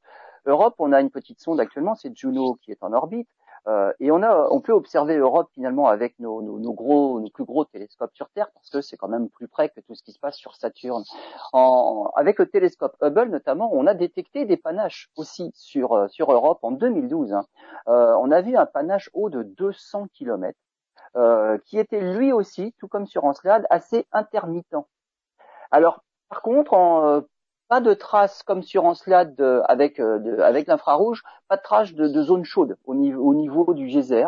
[0.45, 3.29] Europe, on a une petite sonde actuellement, c'est Juno qui est en orbite.
[3.67, 7.29] Euh, et on a, on peut observer l'Europe finalement avec nos, nos, nos, gros, nos
[7.29, 10.01] plus gros télescopes sur Terre parce que c'est quand même plus près que tout ce
[10.01, 11.03] qui se passe sur Saturne.
[11.53, 16.31] En, avec le télescope Hubble notamment, on a détecté des panaches aussi sur euh, sur
[16.31, 17.33] Europe en 2012.
[17.33, 17.45] Hein.
[17.87, 20.57] Euh, on a vu un panache haut de 200 km
[21.15, 24.75] euh, qui était lui aussi, tout comme sur Encelade, assez intermittent.
[25.69, 27.21] Alors par contre, en, euh,
[27.71, 32.21] pas de traces comme sur Encelade avec, euh, avec l'infrarouge, pas de traces de, de
[32.21, 34.27] zone chaude au niveau, au niveau du geyser.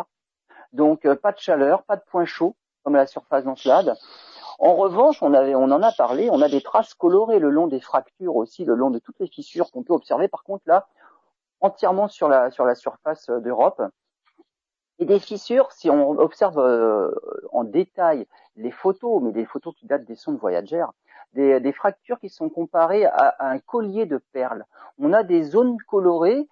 [0.72, 3.96] Donc euh, pas de chaleur, pas de point chaud comme à la surface d'Encelade.
[4.58, 7.66] En revanche, on, avait, on en a parlé, on a des traces colorées le long
[7.66, 10.26] des fractures aussi, le long de toutes les fissures qu'on peut observer.
[10.28, 10.86] Par contre, là,
[11.60, 13.82] entièrement sur la, sur la surface euh, d'Europe.
[14.98, 16.56] Et des fissures, si on observe
[17.52, 20.86] en détail les photos, mais des photos qui datent des sondes Voyager,
[21.34, 24.64] des, fractures qui sont comparées à, un collier de perles.
[24.98, 26.46] On a des zones colorées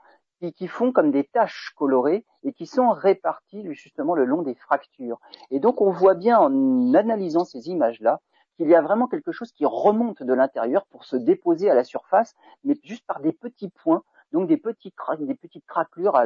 [0.57, 5.21] qui, font comme des taches colorées et qui sont réparties justement le long des fractures.
[5.51, 8.21] Et donc on voit bien en analysant ces images-là
[8.57, 11.85] qu'il y a vraiment quelque chose qui remonte de l'intérieur pour se déposer à la
[11.85, 16.21] surface, mais juste par des petits points, donc des, petites craquelures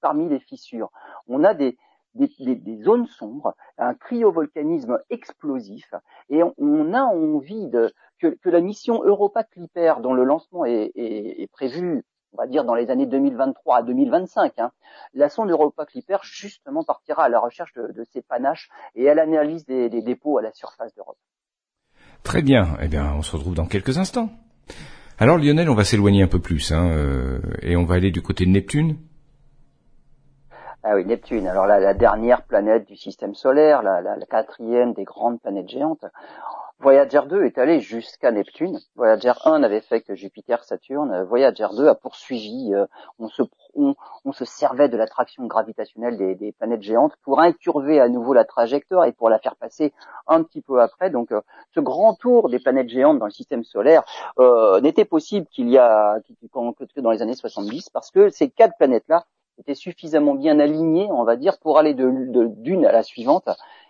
[0.00, 0.90] parmi les fissures.
[1.28, 1.76] On a des,
[2.14, 5.94] des, zones sombres, un cryovolcanisme explosif,
[6.28, 12.02] et on, a envie de, que, la mission Europa Clipper, dont le lancement est, prévu,
[12.32, 14.70] on va dire dans les années 2023 à 2025, hein,
[15.14, 19.64] la sonde Europa Clipper justement partira à la recherche de, ces panaches et à l'analyse
[19.64, 21.18] des, dépôts à la surface d'Europe.
[22.22, 22.76] Très bien.
[22.82, 24.28] Eh bien, on se retrouve dans quelques instants.
[25.18, 28.22] Alors Lionel, on va s'éloigner un peu plus, hein, euh, et on va aller du
[28.22, 28.96] côté de Neptune.
[30.82, 31.46] Ah oui, Neptune.
[31.46, 36.06] Alors la, dernière planète du système solaire, la, quatrième des grandes planètes géantes.
[36.78, 38.78] Voyager 2 est allé jusqu'à Neptune.
[38.96, 41.24] Voyager 1 n'avait fait que Jupiter, Saturne.
[41.24, 42.72] Voyager 2 a poursuivi.
[42.72, 42.86] Euh,
[43.18, 48.46] on, se, servait de l'attraction gravitationnelle des, des, planètes géantes pour incurver à nouveau la
[48.46, 49.92] trajectoire et pour la faire passer
[50.26, 51.10] un petit peu après.
[51.10, 51.42] Donc, euh,
[51.74, 54.02] ce grand tour des planètes géantes dans le système solaire
[54.38, 58.78] euh, n'était possible qu'il y a que dans les années 70 parce que ces quatre
[58.78, 59.26] planètes-là
[59.60, 62.10] était suffisamment bien aligné, on va dire, pour aller de
[62.56, 63.48] d'une à la suivante.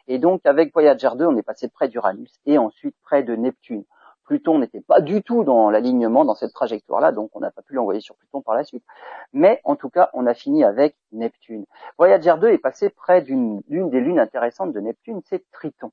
[0.09, 3.85] Et donc, avec Voyager 2, on est passé près d'Uranus et ensuite près de Neptune.
[4.25, 7.75] Pluton n'était pas du tout dans l'alignement, dans cette trajectoire-là, donc on n'a pas pu
[7.75, 8.85] l'envoyer sur Pluton par la suite.
[9.33, 11.65] Mais en tout cas, on a fini avec Neptune.
[11.99, 15.91] Voyager 2 est passé près d'une des lunes intéressantes de Neptune, c'est Triton.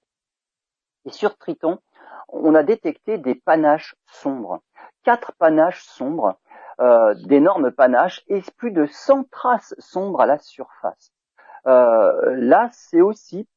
[1.06, 1.80] Et sur Triton,
[2.30, 4.62] on a détecté des panaches sombres.
[5.04, 6.38] Quatre panaches sombres
[6.80, 11.12] euh, d'énormes panaches et plus de 100 traces sombres à la surface.
[11.66, 13.48] Euh, là, c'est aussi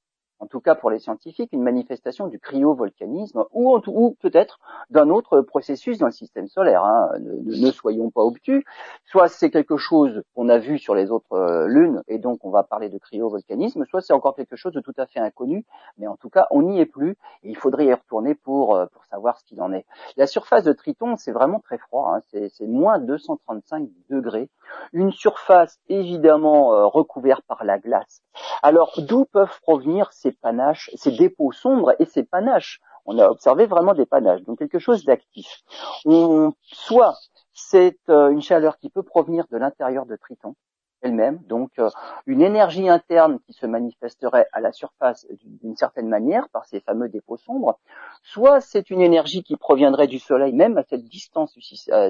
[0.40, 5.42] en tout cas pour les scientifiques, une manifestation du cryovolcanisme ou, ou peut-être d'un autre
[5.42, 6.82] processus dans le système solaire.
[6.84, 7.10] Hein.
[7.20, 8.64] Ne, soyons pas obtus.
[9.04, 12.50] Soit c'est quelque chose qu'on a vu sur les autres euh, lunes et donc on
[12.50, 15.64] va parler de cryovolcanisme, soit c'est encore quelque chose de tout à fait inconnu,
[15.98, 18.86] mais en tout cas on n'y est plus et il faudrait y retourner pour, euh,
[18.86, 19.84] pour savoir ce qu'il en est.
[20.16, 22.22] La surface de Triton, c'est vraiment très froid, hein.
[22.30, 24.48] c'est moins 235 degrés.
[24.92, 28.22] Une surface évidemment euh, recouverte par la glace.
[28.62, 32.80] Alors d'où peuvent provenir ces panaches, ces dépôts sombres et ces panaches.
[33.06, 35.62] On a observé vraiment des panaches, donc quelque chose d'actif.
[36.62, 37.14] soit
[37.52, 40.54] c'est euh, une chaleur qui peut provenir de l'intérieur de Triton
[41.02, 41.88] elle-même, donc euh,
[42.26, 47.08] une énergie interne qui se manifesterait à la surface d'une certaine manière par ces fameux
[47.08, 47.78] dépôts sombres,
[48.22, 51.56] soit c'est une énergie qui proviendrait du Soleil, même à cette distance,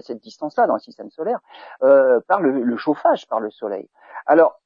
[0.03, 1.39] cette distance-là dans le système solaire,
[1.83, 3.89] euh, par le, le, chauffage par le Soleil.
[4.27, 4.61] Alors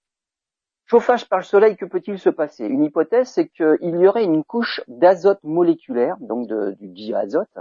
[0.87, 2.67] Chauffage par le soleil, que peut-il se passer?
[2.67, 7.59] Une hypothèse, c'est qu'il y aurait une couche d'azote moléculaire, donc du diazote,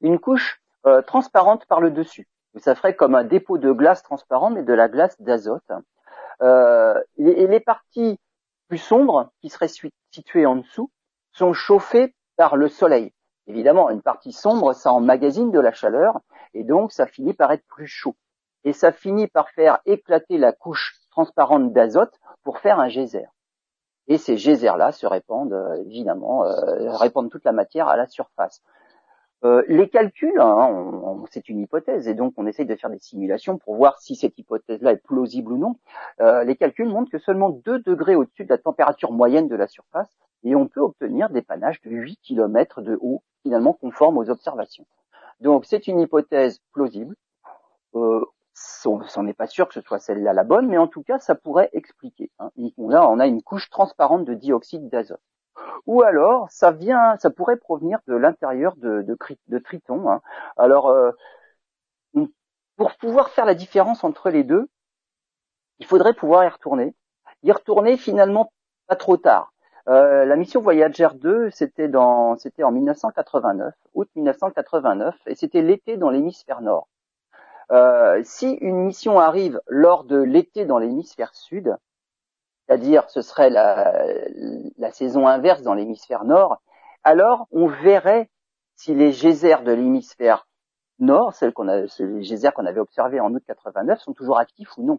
[0.00, 2.28] une couche euh, transparente par le dessus.
[2.58, 5.72] Ça ferait comme un dépôt de glace transparent, mais de la glace d'azote.
[6.42, 8.20] Euh, et, les parties
[8.68, 9.70] plus sombres, qui seraient
[10.10, 10.90] situées en dessous,
[11.32, 13.12] sont chauffées par le soleil.
[13.48, 16.20] Évidemment, une partie sombre, ça emmagasine de la chaleur,
[16.54, 18.14] et donc ça finit par être plus chaud.
[18.64, 23.26] Et ça finit par faire éclater la couche transparente d'azote pour faire un geyser.
[24.06, 26.44] et ces geysers-là se répandent évidemment,
[26.98, 28.62] répandent toute la matière à la surface.
[29.44, 33.58] Euh, les calculs, hein, c'est une hypothèse, et donc on essaye de faire des simulations
[33.58, 35.76] pour voir si cette hypothèse-là est plausible ou non.
[36.20, 39.66] Euh, les calculs montrent que seulement 2 degrés au-dessus de la température moyenne de la
[39.66, 40.08] surface,
[40.42, 44.86] et on peut obtenir des panaches de 8 km de haut, finalement conformes aux observations.
[45.40, 47.14] Donc c'est une hypothèse plausible.
[47.94, 48.24] Euh,
[48.86, 51.34] on n'est pas sûr que ce soit celle-là la bonne, mais en tout cas, ça
[51.34, 52.30] pourrait expliquer.
[52.38, 52.50] Hein.
[52.78, 55.20] Là, on a une couche transparente de dioxyde d'azote
[55.86, 59.16] ou alors ça vient, ça pourrait provenir de l'intérieur de,
[59.58, 60.10] Triton.
[60.10, 60.20] Hein.
[60.56, 61.12] Alors, euh,
[62.76, 64.68] pour pouvoir faire la différence entre les deux,
[65.78, 66.94] il faudrait pouvoir y retourner.
[67.42, 68.52] Y retourner finalement
[68.86, 69.52] pas trop tard.
[69.88, 71.90] Euh, la mission Voyager 2, c'était
[72.38, 76.88] c'était en 1989, août 1989, et c'était l'été dans l'hémisphère nord.
[77.72, 81.76] Euh, si une mission arrive lors de l'été dans l'hémisphère sud,
[82.66, 83.94] c'est-à-dire ce serait la,
[84.78, 86.62] la saison inverse dans l'hémisphère nord,
[87.02, 88.30] alors on verrait
[88.76, 90.46] si les geysers de l'hémisphère
[90.98, 94.76] nord, celles qu'on a, les geysers qu'on avait observés en août 89, sont toujours actifs
[94.78, 94.98] ou non.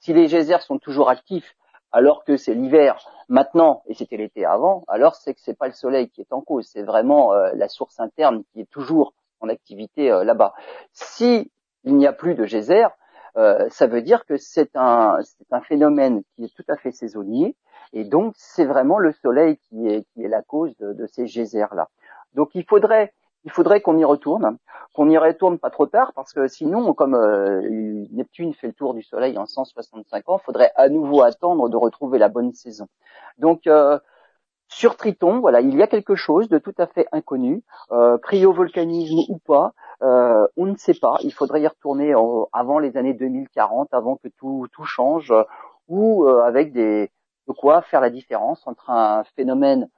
[0.00, 1.54] Si les geysers sont toujours actifs
[1.92, 5.72] alors que c'est l'hiver maintenant et c'était l'été avant, alors c'est que c'est pas le
[5.72, 9.48] soleil qui est en cause, c'est vraiment euh, la source interne qui est toujours en
[9.48, 10.54] activité euh, là-bas.
[10.92, 11.50] Si
[11.84, 12.90] il n'y a plus de geysers,
[13.36, 15.16] euh, ça veut dire que c'est un,
[15.50, 17.56] un phénomène qui est tout à fait saisonnier,
[17.92, 21.26] et donc c'est vraiment le soleil qui est, qui est la cause de, de ces
[21.26, 21.88] geysers-là.
[22.34, 23.12] Donc il faudrait,
[23.44, 24.58] il faudrait qu'on y retourne,
[24.94, 27.60] qu'on y retourne pas trop tard, parce que sinon, comme euh,
[28.10, 31.76] Neptune fait le tour du Soleil en 165 ans, il faudrait à nouveau attendre de
[31.76, 32.88] retrouver la bonne saison.
[33.38, 33.98] Donc euh,
[34.72, 39.18] sur Triton, voilà, il y a quelque chose de tout à fait inconnu, euh, cryovolcanisme
[39.28, 41.16] ou pas, euh, on ne sait pas.
[41.22, 42.14] Il faudrait y retourner
[42.52, 45.34] avant les années 2040, avant que tout, tout change,
[45.88, 47.10] ou euh, avec des
[47.48, 49.88] de quoi faire la différence entre un phénomène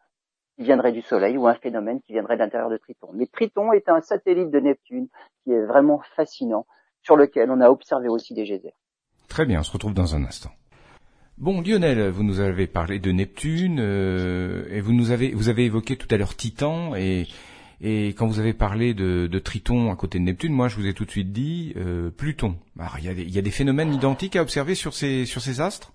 [0.56, 3.08] qui viendrait du Soleil ou un phénomène qui viendrait de l'intérieur de Triton.
[3.12, 5.08] Mais Triton est un satellite de Neptune
[5.44, 6.66] qui est vraiment fascinant,
[7.02, 8.74] sur lequel on a observé aussi des geysers.
[9.28, 10.50] Très bien, on se retrouve dans un instant.
[11.42, 15.64] Bon, Lionel, vous nous avez parlé de Neptune euh, et vous nous avez vous avez
[15.64, 17.26] évoqué tout à l'heure Titan et
[18.10, 21.04] quand vous avez parlé de, Triton à côté de Neptune, moi je vous ai tout
[21.04, 22.54] de suite dit euh, Pluton.
[22.96, 25.40] il, y a des, il y a des phénomènes identiques à observer sur ces sur
[25.40, 25.90] ces astres?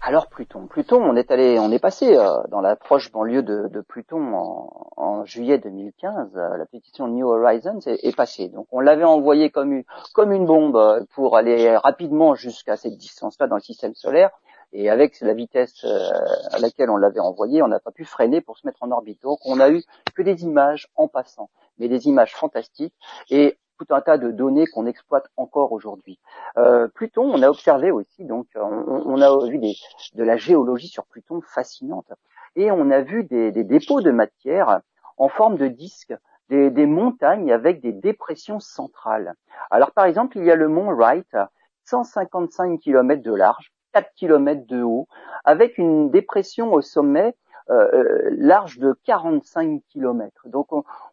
[0.00, 3.82] Alors Pluton, Pluton, on est allé, on est passé euh, dans la proche banlieue de,
[3.86, 6.36] Pluton en, en, juillet 2015.
[6.36, 8.48] Euh, la pétition New Horizons est, est passée.
[8.48, 13.46] Donc on l'avait envoyé comme une, comme une bombe pour aller rapidement jusqu'à cette distance-là
[13.46, 14.30] dans le système solaire.
[14.76, 16.10] Et avec la vitesse euh,
[16.50, 19.22] à laquelle on l'avait envoyé, on n'a pas pu freiner pour se mettre en orbite.
[19.22, 19.82] Donc on a eu
[20.16, 22.94] que des images en passant, mais des images fantastiques
[23.30, 26.18] et tout un tas de données qu'on exploite encore aujourd'hui.
[26.56, 29.74] Euh, Pluton, on a observé aussi, donc on, a vu des,
[30.14, 32.12] de la géologie sur Pluton fascinante,
[32.56, 34.80] et on a vu des, des dépôts de matière
[35.16, 36.14] en forme de disques,
[36.48, 39.34] des, des, montagnes avec des dépressions centrales.
[39.70, 41.36] Alors par exemple, il y a le mont Wright,
[41.84, 45.06] 155 km de large, 4 km de haut,
[45.44, 47.34] avec une dépression au sommet
[47.70, 50.48] euh, euh, large de 45 km.
[50.48, 50.66] Donc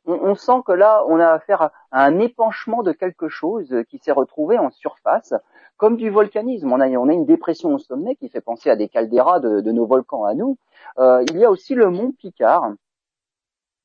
[0.06, 4.12] on, sent que là, on a affaire à un épanchement de quelque chose qui s'est
[4.12, 5.34] retrouvé en surface,
[5.78, 6.74] comme du volcanisme.
[6.74, 9.86] On a, une dépression au sommet qui fait penser à des calderas de, de nos
[9.86, 10.58] volcans à nous.
[10.98, 12.74] Euh, il y a aussi le mont Picard,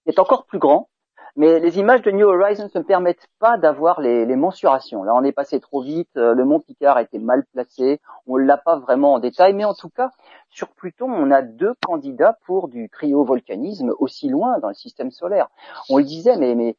[0.03, 0.89] qui est encore plus grand,
[1.37, 5.03] mais les images de New Horizons ne permettent pas d'avoir les, mensurations.
[5.03, 6.17] Là, on est passé trop vite.
[6.17, 8.01] Euh, le mont Picard a été mal placé.
[8.27, 9.53] On l'a pas vraiment en détail.
[9.53, 10.11] Mais en tout cas,
[10.49, 15.49] sur Pluton, on a deux candidats pour du cryovolcanisme aussi loin dans le système solaire.
[15.91, 16.77] On le disait, mais, mais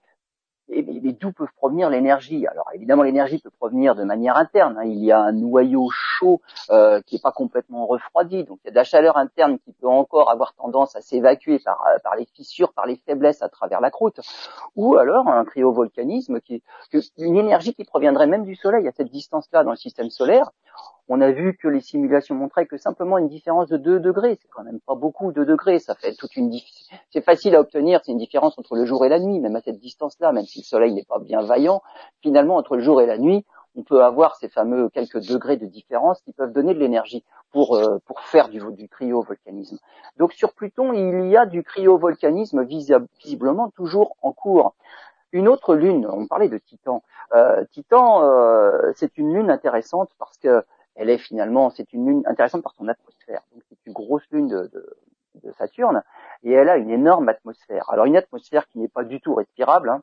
[0.70, 2.46] et, d'où peut provenir l'énergie?
[2.48, 4.78] Alors évidemment, l'énergie peut provenir de manière interne.
[4.78, 4.86] Hein.
[4.86, 8.70] Il y a un noyau chaud euh, qui n'est pas complètement refroidi, donc il y
[8.70, 12.16] a de la chaleur interne qui peut encore avoir tendance à s'évacuer par, euh, par
[12.16, 14.20] les fissures, par les faiblesses à travers la croûte.
[14.76, 16.64] Ou alors un cryovolcanisme, qui,
[17.18, 20.52] une énergie qui proviendrait même du Soleil à cette distance-là dans le système solaire
[21.10, 24.50] on a vu que les simulations montraient que simplement une différence de 2 degrés, c'est
[24.50, 26.52] quand même pas beaucoup 2 degrés, ça fait toute une
[27.12, 29.62] c'est facile à obtenir, c'est une différence entre le jour et la nuit, même à
[29.62, 31.82] cette distance-là, même si le soleil n'est pas bien vaillant,
[32.22, 33.46] finalement entre le jour et la nuit,
[33.78, 37.76] on peut avoir ces fameux quelques degrés de différence qui peuvent donner de l'énergie pour
[37.76, 39.78] euh, pour faire du, du cryovolcanisme.
[40.18, 44.74] Donc sur Pluton, il y a du cryovolcanisme visiblement toujours en cours.
[45.32, 47.04] Une autre lune, on parlait de Titan.
[47.34, 50.64] Euh, Titan, euh, c'est une lune intéressante parce que
[50.98, 53.42] elle est finalement, c'est une lune intéressante par son atmosphère.
[53.54, 54.72] Donc c'est une grosse lune de,
[55.44, 56.04] de, Saturne
[56.44, 57.90] et elle a une énorme atmosphère.
[57.90, 60.02] Alors une atmosphère qui n'est pas du tout respirable, hein.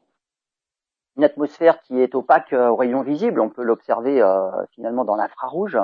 [1.17, 3.41] une atmosphère qui est opaque euh, aux rayons visibles.
[3.41, 5.79] On peut l'observer euh, finalement dans l'infrarouge.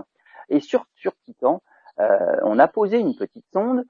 [0.49, 1.61] Et sur, sur Titan,
[1.99, 3.85] euh, on a posé une petite sonde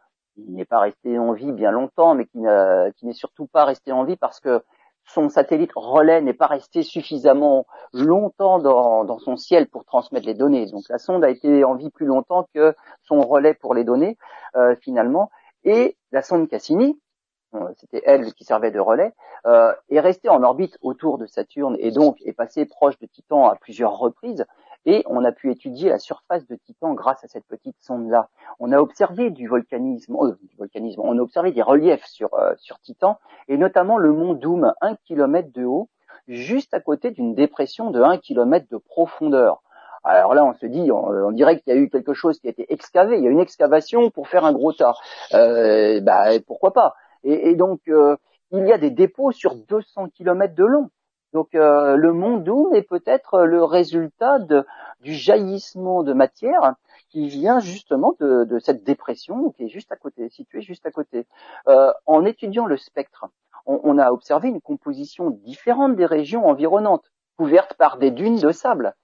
[0.49, 4.17] n'est pas resté en vie bien longtemps, mais qui n'est surtout pas resté en vie
[4.17, 4.63] parce que
[5.13, 10.67] son satellite relais n'est pas resté suffisamment longtemps dans, son ciel pour transmettre les données.
[10.67, 14.17] Donc la sonde a été en vie plus longtemps que son relais pour les données
[14.57, 15.31] euh, finalement.
[15.65, 16.99] Et la sonde Cassini,
[17.55, 19.13] euh, c'était elle qui servait de relais,
[19.47, 23.49] euh, est restée en orbite autour de Saturne et donc est passée proche de Titan
[23.49, 24.47] à plusieurs reprises.
[24.87, 28.29] Et on a pu étudier la surface de Titan grâce à cette petite sonde-là.
[28.59, 32.55] On a observé du volcanisme, euh, du volcanisme, on a observé des reliefs sur, euh,
[32.57, 33.19] sur Titan,
[33.49, 35.89] et notamment le mont Doom, un kilomètre de haut,
[36.29, 39.63] juste à côté d'une dépression de un kilomètre de profondeur.
[40.03, 42.51] Alors là, on se dit, on, dirait qu'il y a eu quelque chose qui a
[42.51, 43.19] été excavé.
[43.19, 44.95] Il y a une excavation pour faire un gros tas.
[45.35, 46.95] Euh, bah, pourquoi pas?
[47.23, 48.17] Et, et, donc, euh,
[48.53, 50.91] il y a des dépôts sur 200 kilomètres de long.
[51.33, 54.67] Donc euh, le mont Doom est peut-être le résultat de,
[55.01, 56.75] du jaillissement de matière
[57.09, 60.91] qui vient justement de, de, cette dépression qui est juste à côté, située juste à
[60.91, 61.27] côté.
[61.69, 63.27] Euh, en étudiant le spectre,
[63.67, 68.53] on, on, a observé une composition différente des régions environnantes, couvertes par des dunes de
[68.53, 68.95] sable.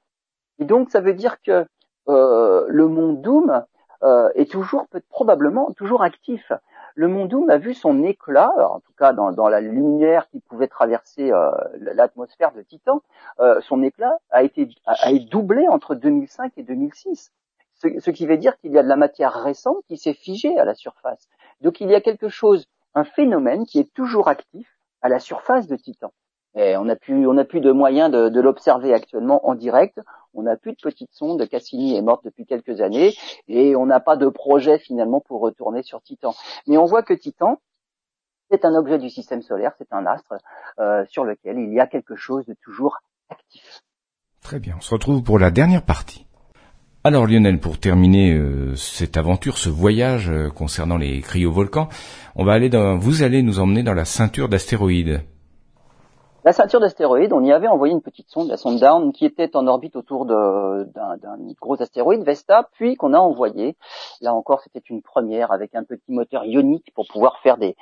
[0.58, 1.66] Et donc ça veut dire que
[2.08, 3.64] euh, le mont Doom
[4.02, 6.52] euh, est toujours, probablement, toujours actif
[6.96, 11.30] le Mondoum a vu son éclat, en tout cas dans, la lumière qui pouvait traverser
[11.30, 13.02] euh, l'atmosphère de Titan,
[13.38, 14.70] euh, son éclat a été,
[15.30, 17.32] doublé entre 2005 et 2006.
[17.74, 20.64] Ce, qui veut dire qu'il y a de la matière récente qui s'est figée à
[20.64, 21.28] la surface.
[21.60, 25.66] Donc il y a quelque chose, un phénomène qui est toujours actif à la surface
[25.66, 26.12] de Titan.
[26.54, 30.00] Et on n'a plus, de moyens de l'observer actuellement en direct.
[30.36, 31.48] On n'a plus de petites sondes.
[31.48, 33.14] Cassini est morte depuis quelques années
[33.48, 36.34] et on n'a pas de projet finalement pour retourner sur Titan.
[36.66, 37.58] Mais on voit que Titan,
[38.50, 40.34] c'est un objet du système solaire, c'est un astre
[40.78, 42.98] euh, sur lequel il y a quelque chose de toujours
[43.30, 43.82] actif.
[44.42, 44.74] Très bien.
[44.76, 46.26] On se retrouve pour la dernière partie.
[47.02, 51.88] Alors Lionel, pour terminer euh, cette aventure, ce voyage euh, concernant les cryovolcans,
[52.34, 55.22] on va aller dans, vous allez nous emmener dans la ceinture d'astéroïdes.
[56.46, 59.56] La ceinture d'astéroïdes, on y avait envoyé une petite sonde, la sonde Down, qui était
[59.56, 60.86] en orbite autour d'un
[61.60, 63.76] gros astéroïde, Vesta, puis qu'on a envoyé.
[64.20, 67.74] Là encore, c'était une première avec un petit moteur ionique pour pouvoir faire des,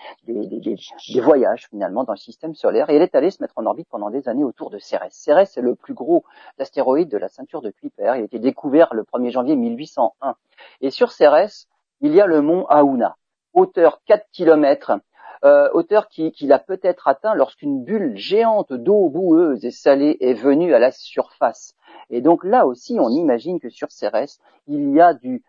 [1.21, 2.89] voyages finalement dans le système solaire.
[2.89, 5.13] Et elle est allée se mettre en orbite pendant des années autour de Cérès.
[5.13, 6.25] Cérès, c'est le plus gros
[6.59, 8.15] astéroïde de la ceinture de Kuiper.
[8.17, 10.37] Il a été découvert le 1er janvier 1801.
[10.81, 11.69] Et sur Cérès,
[12.01, 13.17] il y a le mont Aouna,
[13.53, 15.01] hauteur 4 km,
[15.45, 20.35] euh, hauteur qu'il qui a peut-être atteint lorsqu'une bulle géante d'eau boueuse et salée est
[20.35, 21.75] venue à la surface.
[22.11, 25.43] Et donc là aussi, on imagine que sur Cérès, il y a du,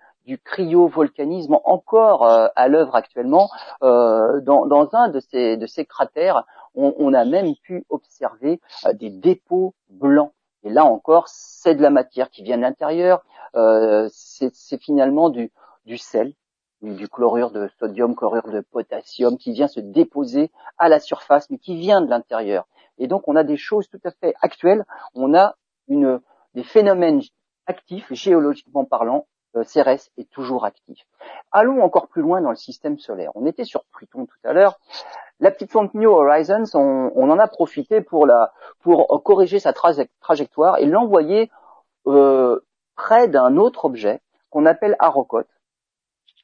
[0.43, 3.49] cryovolcanisme encore euh, à l'œuvre actuellement.
[3.83, 6.43] Euh, dans, un de ces, cratères,
[6.73, 10.33] on, a même pu observer euh, des dépôts blancs.
[10.63, 13.23] Et là encore, c'est de la matière qui vient de l'intérieur.
[14.09, 16.33] C'est finalement du sel
[16.93, 21.57] du chlorure de sodium, chlorure de potassium qui vient se déposer à la surface, mais
[21.57, 22.67] qui vient de l'intérieur.
[22.97, 24.85] Et donc on a des choses tout à fait actuelles.
[25.15, 25.55] On a
[25.87, 27.21] des phénomènes
[27.67, 29.27] actifs, géologiquement parlant.
[29.55, 31.05] Euh, Cérès est toujours actif.
[31.51, 33.31] Allons encore plus loin dans le système solaire.
[33.35, 34.79] On était sur Pluton tout à l'heure.
[35.39, 38.27] La petite sonde New Horizons, on, en a profité pour,
[39.23, 41.51] corriger sa trajectoire et l'envoyer
[42.07, 42.59] euh,
[42.95, 44.95] près d'un autre objet qu'on appelle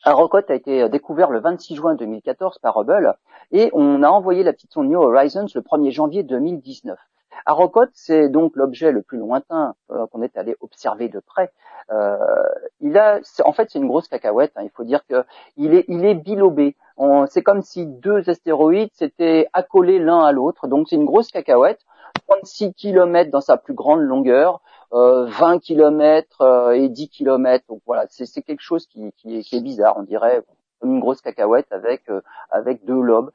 [0.03, 3.15] Arrokoth a été découvert le 26 juin 2014 par Hubble
[3.51, 6.97] et on a envoyé la petite sonde New Horizons le 1er janvier 2019.
[7.45, 11.51] Arrokoth, c'est donc l'objet le plus lointain euh, qu'on est allé observer de près.
[11.91, 12.17] Euh,
[12.79, 14.53] il a, en fait, c'est une grosse cacahuète.
[14.55, 14.63] Hein.
[14.63, 15.23] il faut dire que
[15.57, 16.75] il est, est bilobé.
[17.29, 20.67] C'est comme si deux astéroïdes s'étaient accolés l'un à l'autre.
[20.67, 21.79] Donc c'est une grosse cacahuète.
[22.27, 27.65] 36 km dans sa plus grande longueur, 20 euh, km euh, et 10 km.
[27.69, 29.97] Donc voilà, c'est quelque chose qui, qui, est, qui, est, bizarre.
[29.97, 30.43] On dirait
[30.83, 33.31] une grosse cacahuète avec euh, avec deux lobes.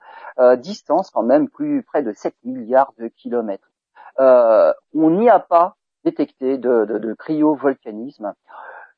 [0.59, 3.71] distance quand même plus près de 7 milliards de kilomètres.
[4.19, 8.35] on n'y a pas détecté de, de, de cryovolcanisme,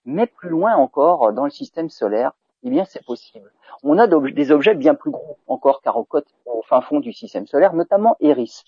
[0.05, 2.33] mais plus loin encore dans le système solaire,
[2.65, 3.53] eh bien c'est possible.
[3.83, 7.73] On a des objets bien plus gros encore qu'Arrokoth au fin fond du système solaire,
[7.73, 8.63] notamment Eris.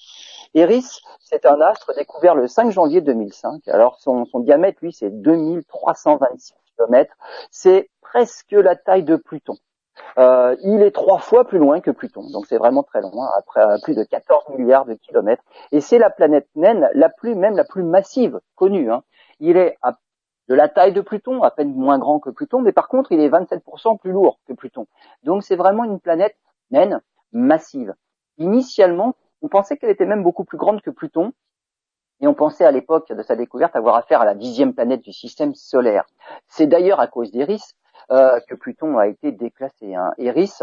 [0.54, 3.66] Eris, c'est un astre découvert le 5 janvier 2005.
[3.68, 7.14] Alors son, diamètre, lui, c'est 2326 km.
[7.50, 9.56] C'est presque la taille de Pluton.
[10.18, 13.62] Euh, il est trois fois plus loin que Pluton, donc c'est vraiment très loin, après
[13.82, 15.42] plus de 14 milliards de kilomètres.
[15.72, 18.90] Et c'est la planète naine la plus, même la plus massive connue.
[18.90, 19.02] Hein.
[19.40, 19.76] Il est
[20.50, 23.20] de la taille de Pluton, à peine moins grand que Pluton, mais par contre, il
[23.20, 24.88] est 27% plus lourd que Pluton.
[25.22, 26.36] Donc c'est vraiment une planète
[26.72, 27.94] naine, massive.
[28.36, 31.32] Initialement, on pensait qu'elle était même beaucoup plus grande que Pluton,
[32.20, 35.12] et on pensait à l'époque de sa découverte avoir affaire à la dixième planète du
[35.12, 36.04] système solaire.
[36.48, 37.62] C'est d'ailleurs à cause d'Eris
[38.10, 39.94] euh, que Pluton a été déclassé.
[39.94, 40.12] Hein.
[40.18, 40.58] Eris,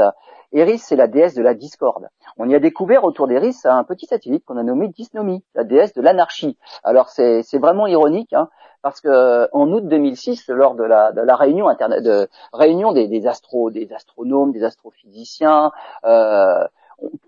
[0.51, 2.09] Eris, c'est la déesse de la discorde.
[2.37, 5.93] On y a découvert autour d'Eris un petit satellite qu'on a nommé Dysnomie, la déesse
[5.93, 6.57] de l'anarchie.
[6.83, 8.49] Alors c'est vraiment ironique, hein,
[8.81, 13.07] parce que en août 2006, lors de la, de la réunion internet, de réunion des,
[13.07, 15.71] des des astronomes, des astrophysiciens,
[16.05, 16.65] euh,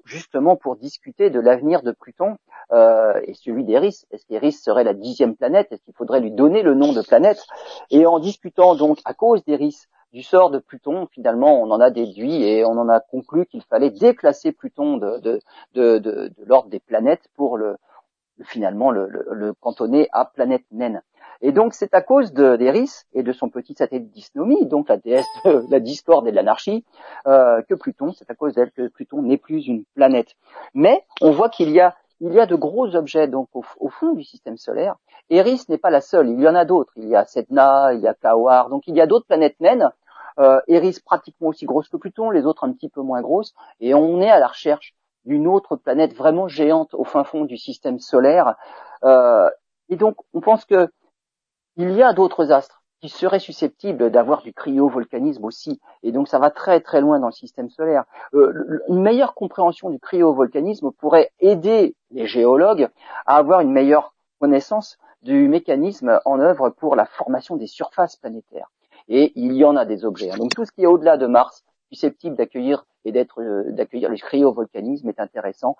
[0.05, 2.37] justement pour discuter de l'avenir de Pluton
[2.71, 4.05] euh, et celui d'Eris.
[4.11, 5.71] Est-ce qu'Eris serait la dixième planète?
[5.71, 7.45] Est-ce qu'il faudrait lui donner le nom de planète?
[7.91, 11.91] Et en discutant donc à cause d'Eris du sort de Pluton, finalement, on en a
[11.91, 15.39] déduit et on en a conclu qu'il fallait déclasser Pluton de,
[15.75, 17.77] l'ordre des planètes pour le,
[18.43, 21.03] finalement le, le, cantonner à planète naine.
[21.41, 25.25] Et donc c'est à cause d'Eris et de son petit satellite Dysnomie, donc la déesse
[25.45, 26.83] de la discorde et de l'anarchie,
[27.27, 30.35] euh, que Pluton, c'est à cause d'elle que Pluton n'est plus une planète.
[30.73, 34.13] Mais on voit qu'il y a il y a de gros objets donc au, fond
[34.13, 34.95] du système solaire.
[35.29, 36.91] Eris n'est pas la seule, il y en a d'autres.
[36.97, 39.89] Il y a Sedna, il y a Kawar, donc il y a d'autres planètes naines.
[40.39, 43.93] Euh, Eris pratiquement aussi grosse que Pluton, les autres un petit peu moins grosses, et
[43.93, 47.99] on est à la recherche d'une autre planète vraiment géante au fin fond du système
[47.99, 48.55] solaire.
[49.03, 49.49] Euh,
[49.89, 50.89] et donc on pense que
[51.79, 55.79] il y a d'autres astres qui seraient susceptibles d'avoir du cryovolcanisme aussi.
[56.03, 58.03] Et donc ça va très très loin dans le système solaire.
[58.33, 62.89] Euh, une meilleure compréhension du cryovolcanisme pourrait aider les géologues
[63.25, 68.69] à avoir une meilleure connaissance du mécanisme en œuvre pour la formation des surfaces planétaires.
[69.07, 70.31] Et il y en a des objets.
[70.31, 70.37] Hein.
[70.37, 71.63] Donc tout ce qui est au-delà de Mars,
[71.93, 75.77] susceptible d'accueillir et d'être euh, d'accueillir le cryovolcanisme est intéressant.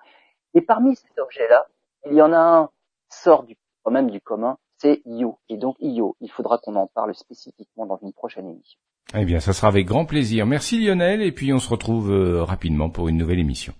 [0.54, 1.66] Et parmi ces objets-là,
[2.06, 2.70] il y en a un
[3.10, 5.38] sort du, quand même du commun, c'est Io.
[5.48, 8.78] Et donc Io, il faudra qu'on en parle spécifiquement dans une prochaine émission.
[9.14, 10.46] Eh bien, ça sera avec grand plaisir.
[10.46, 13.74] Merci Lionel, et puis on se retrouve euh, rapidement pour une nouvelle émission.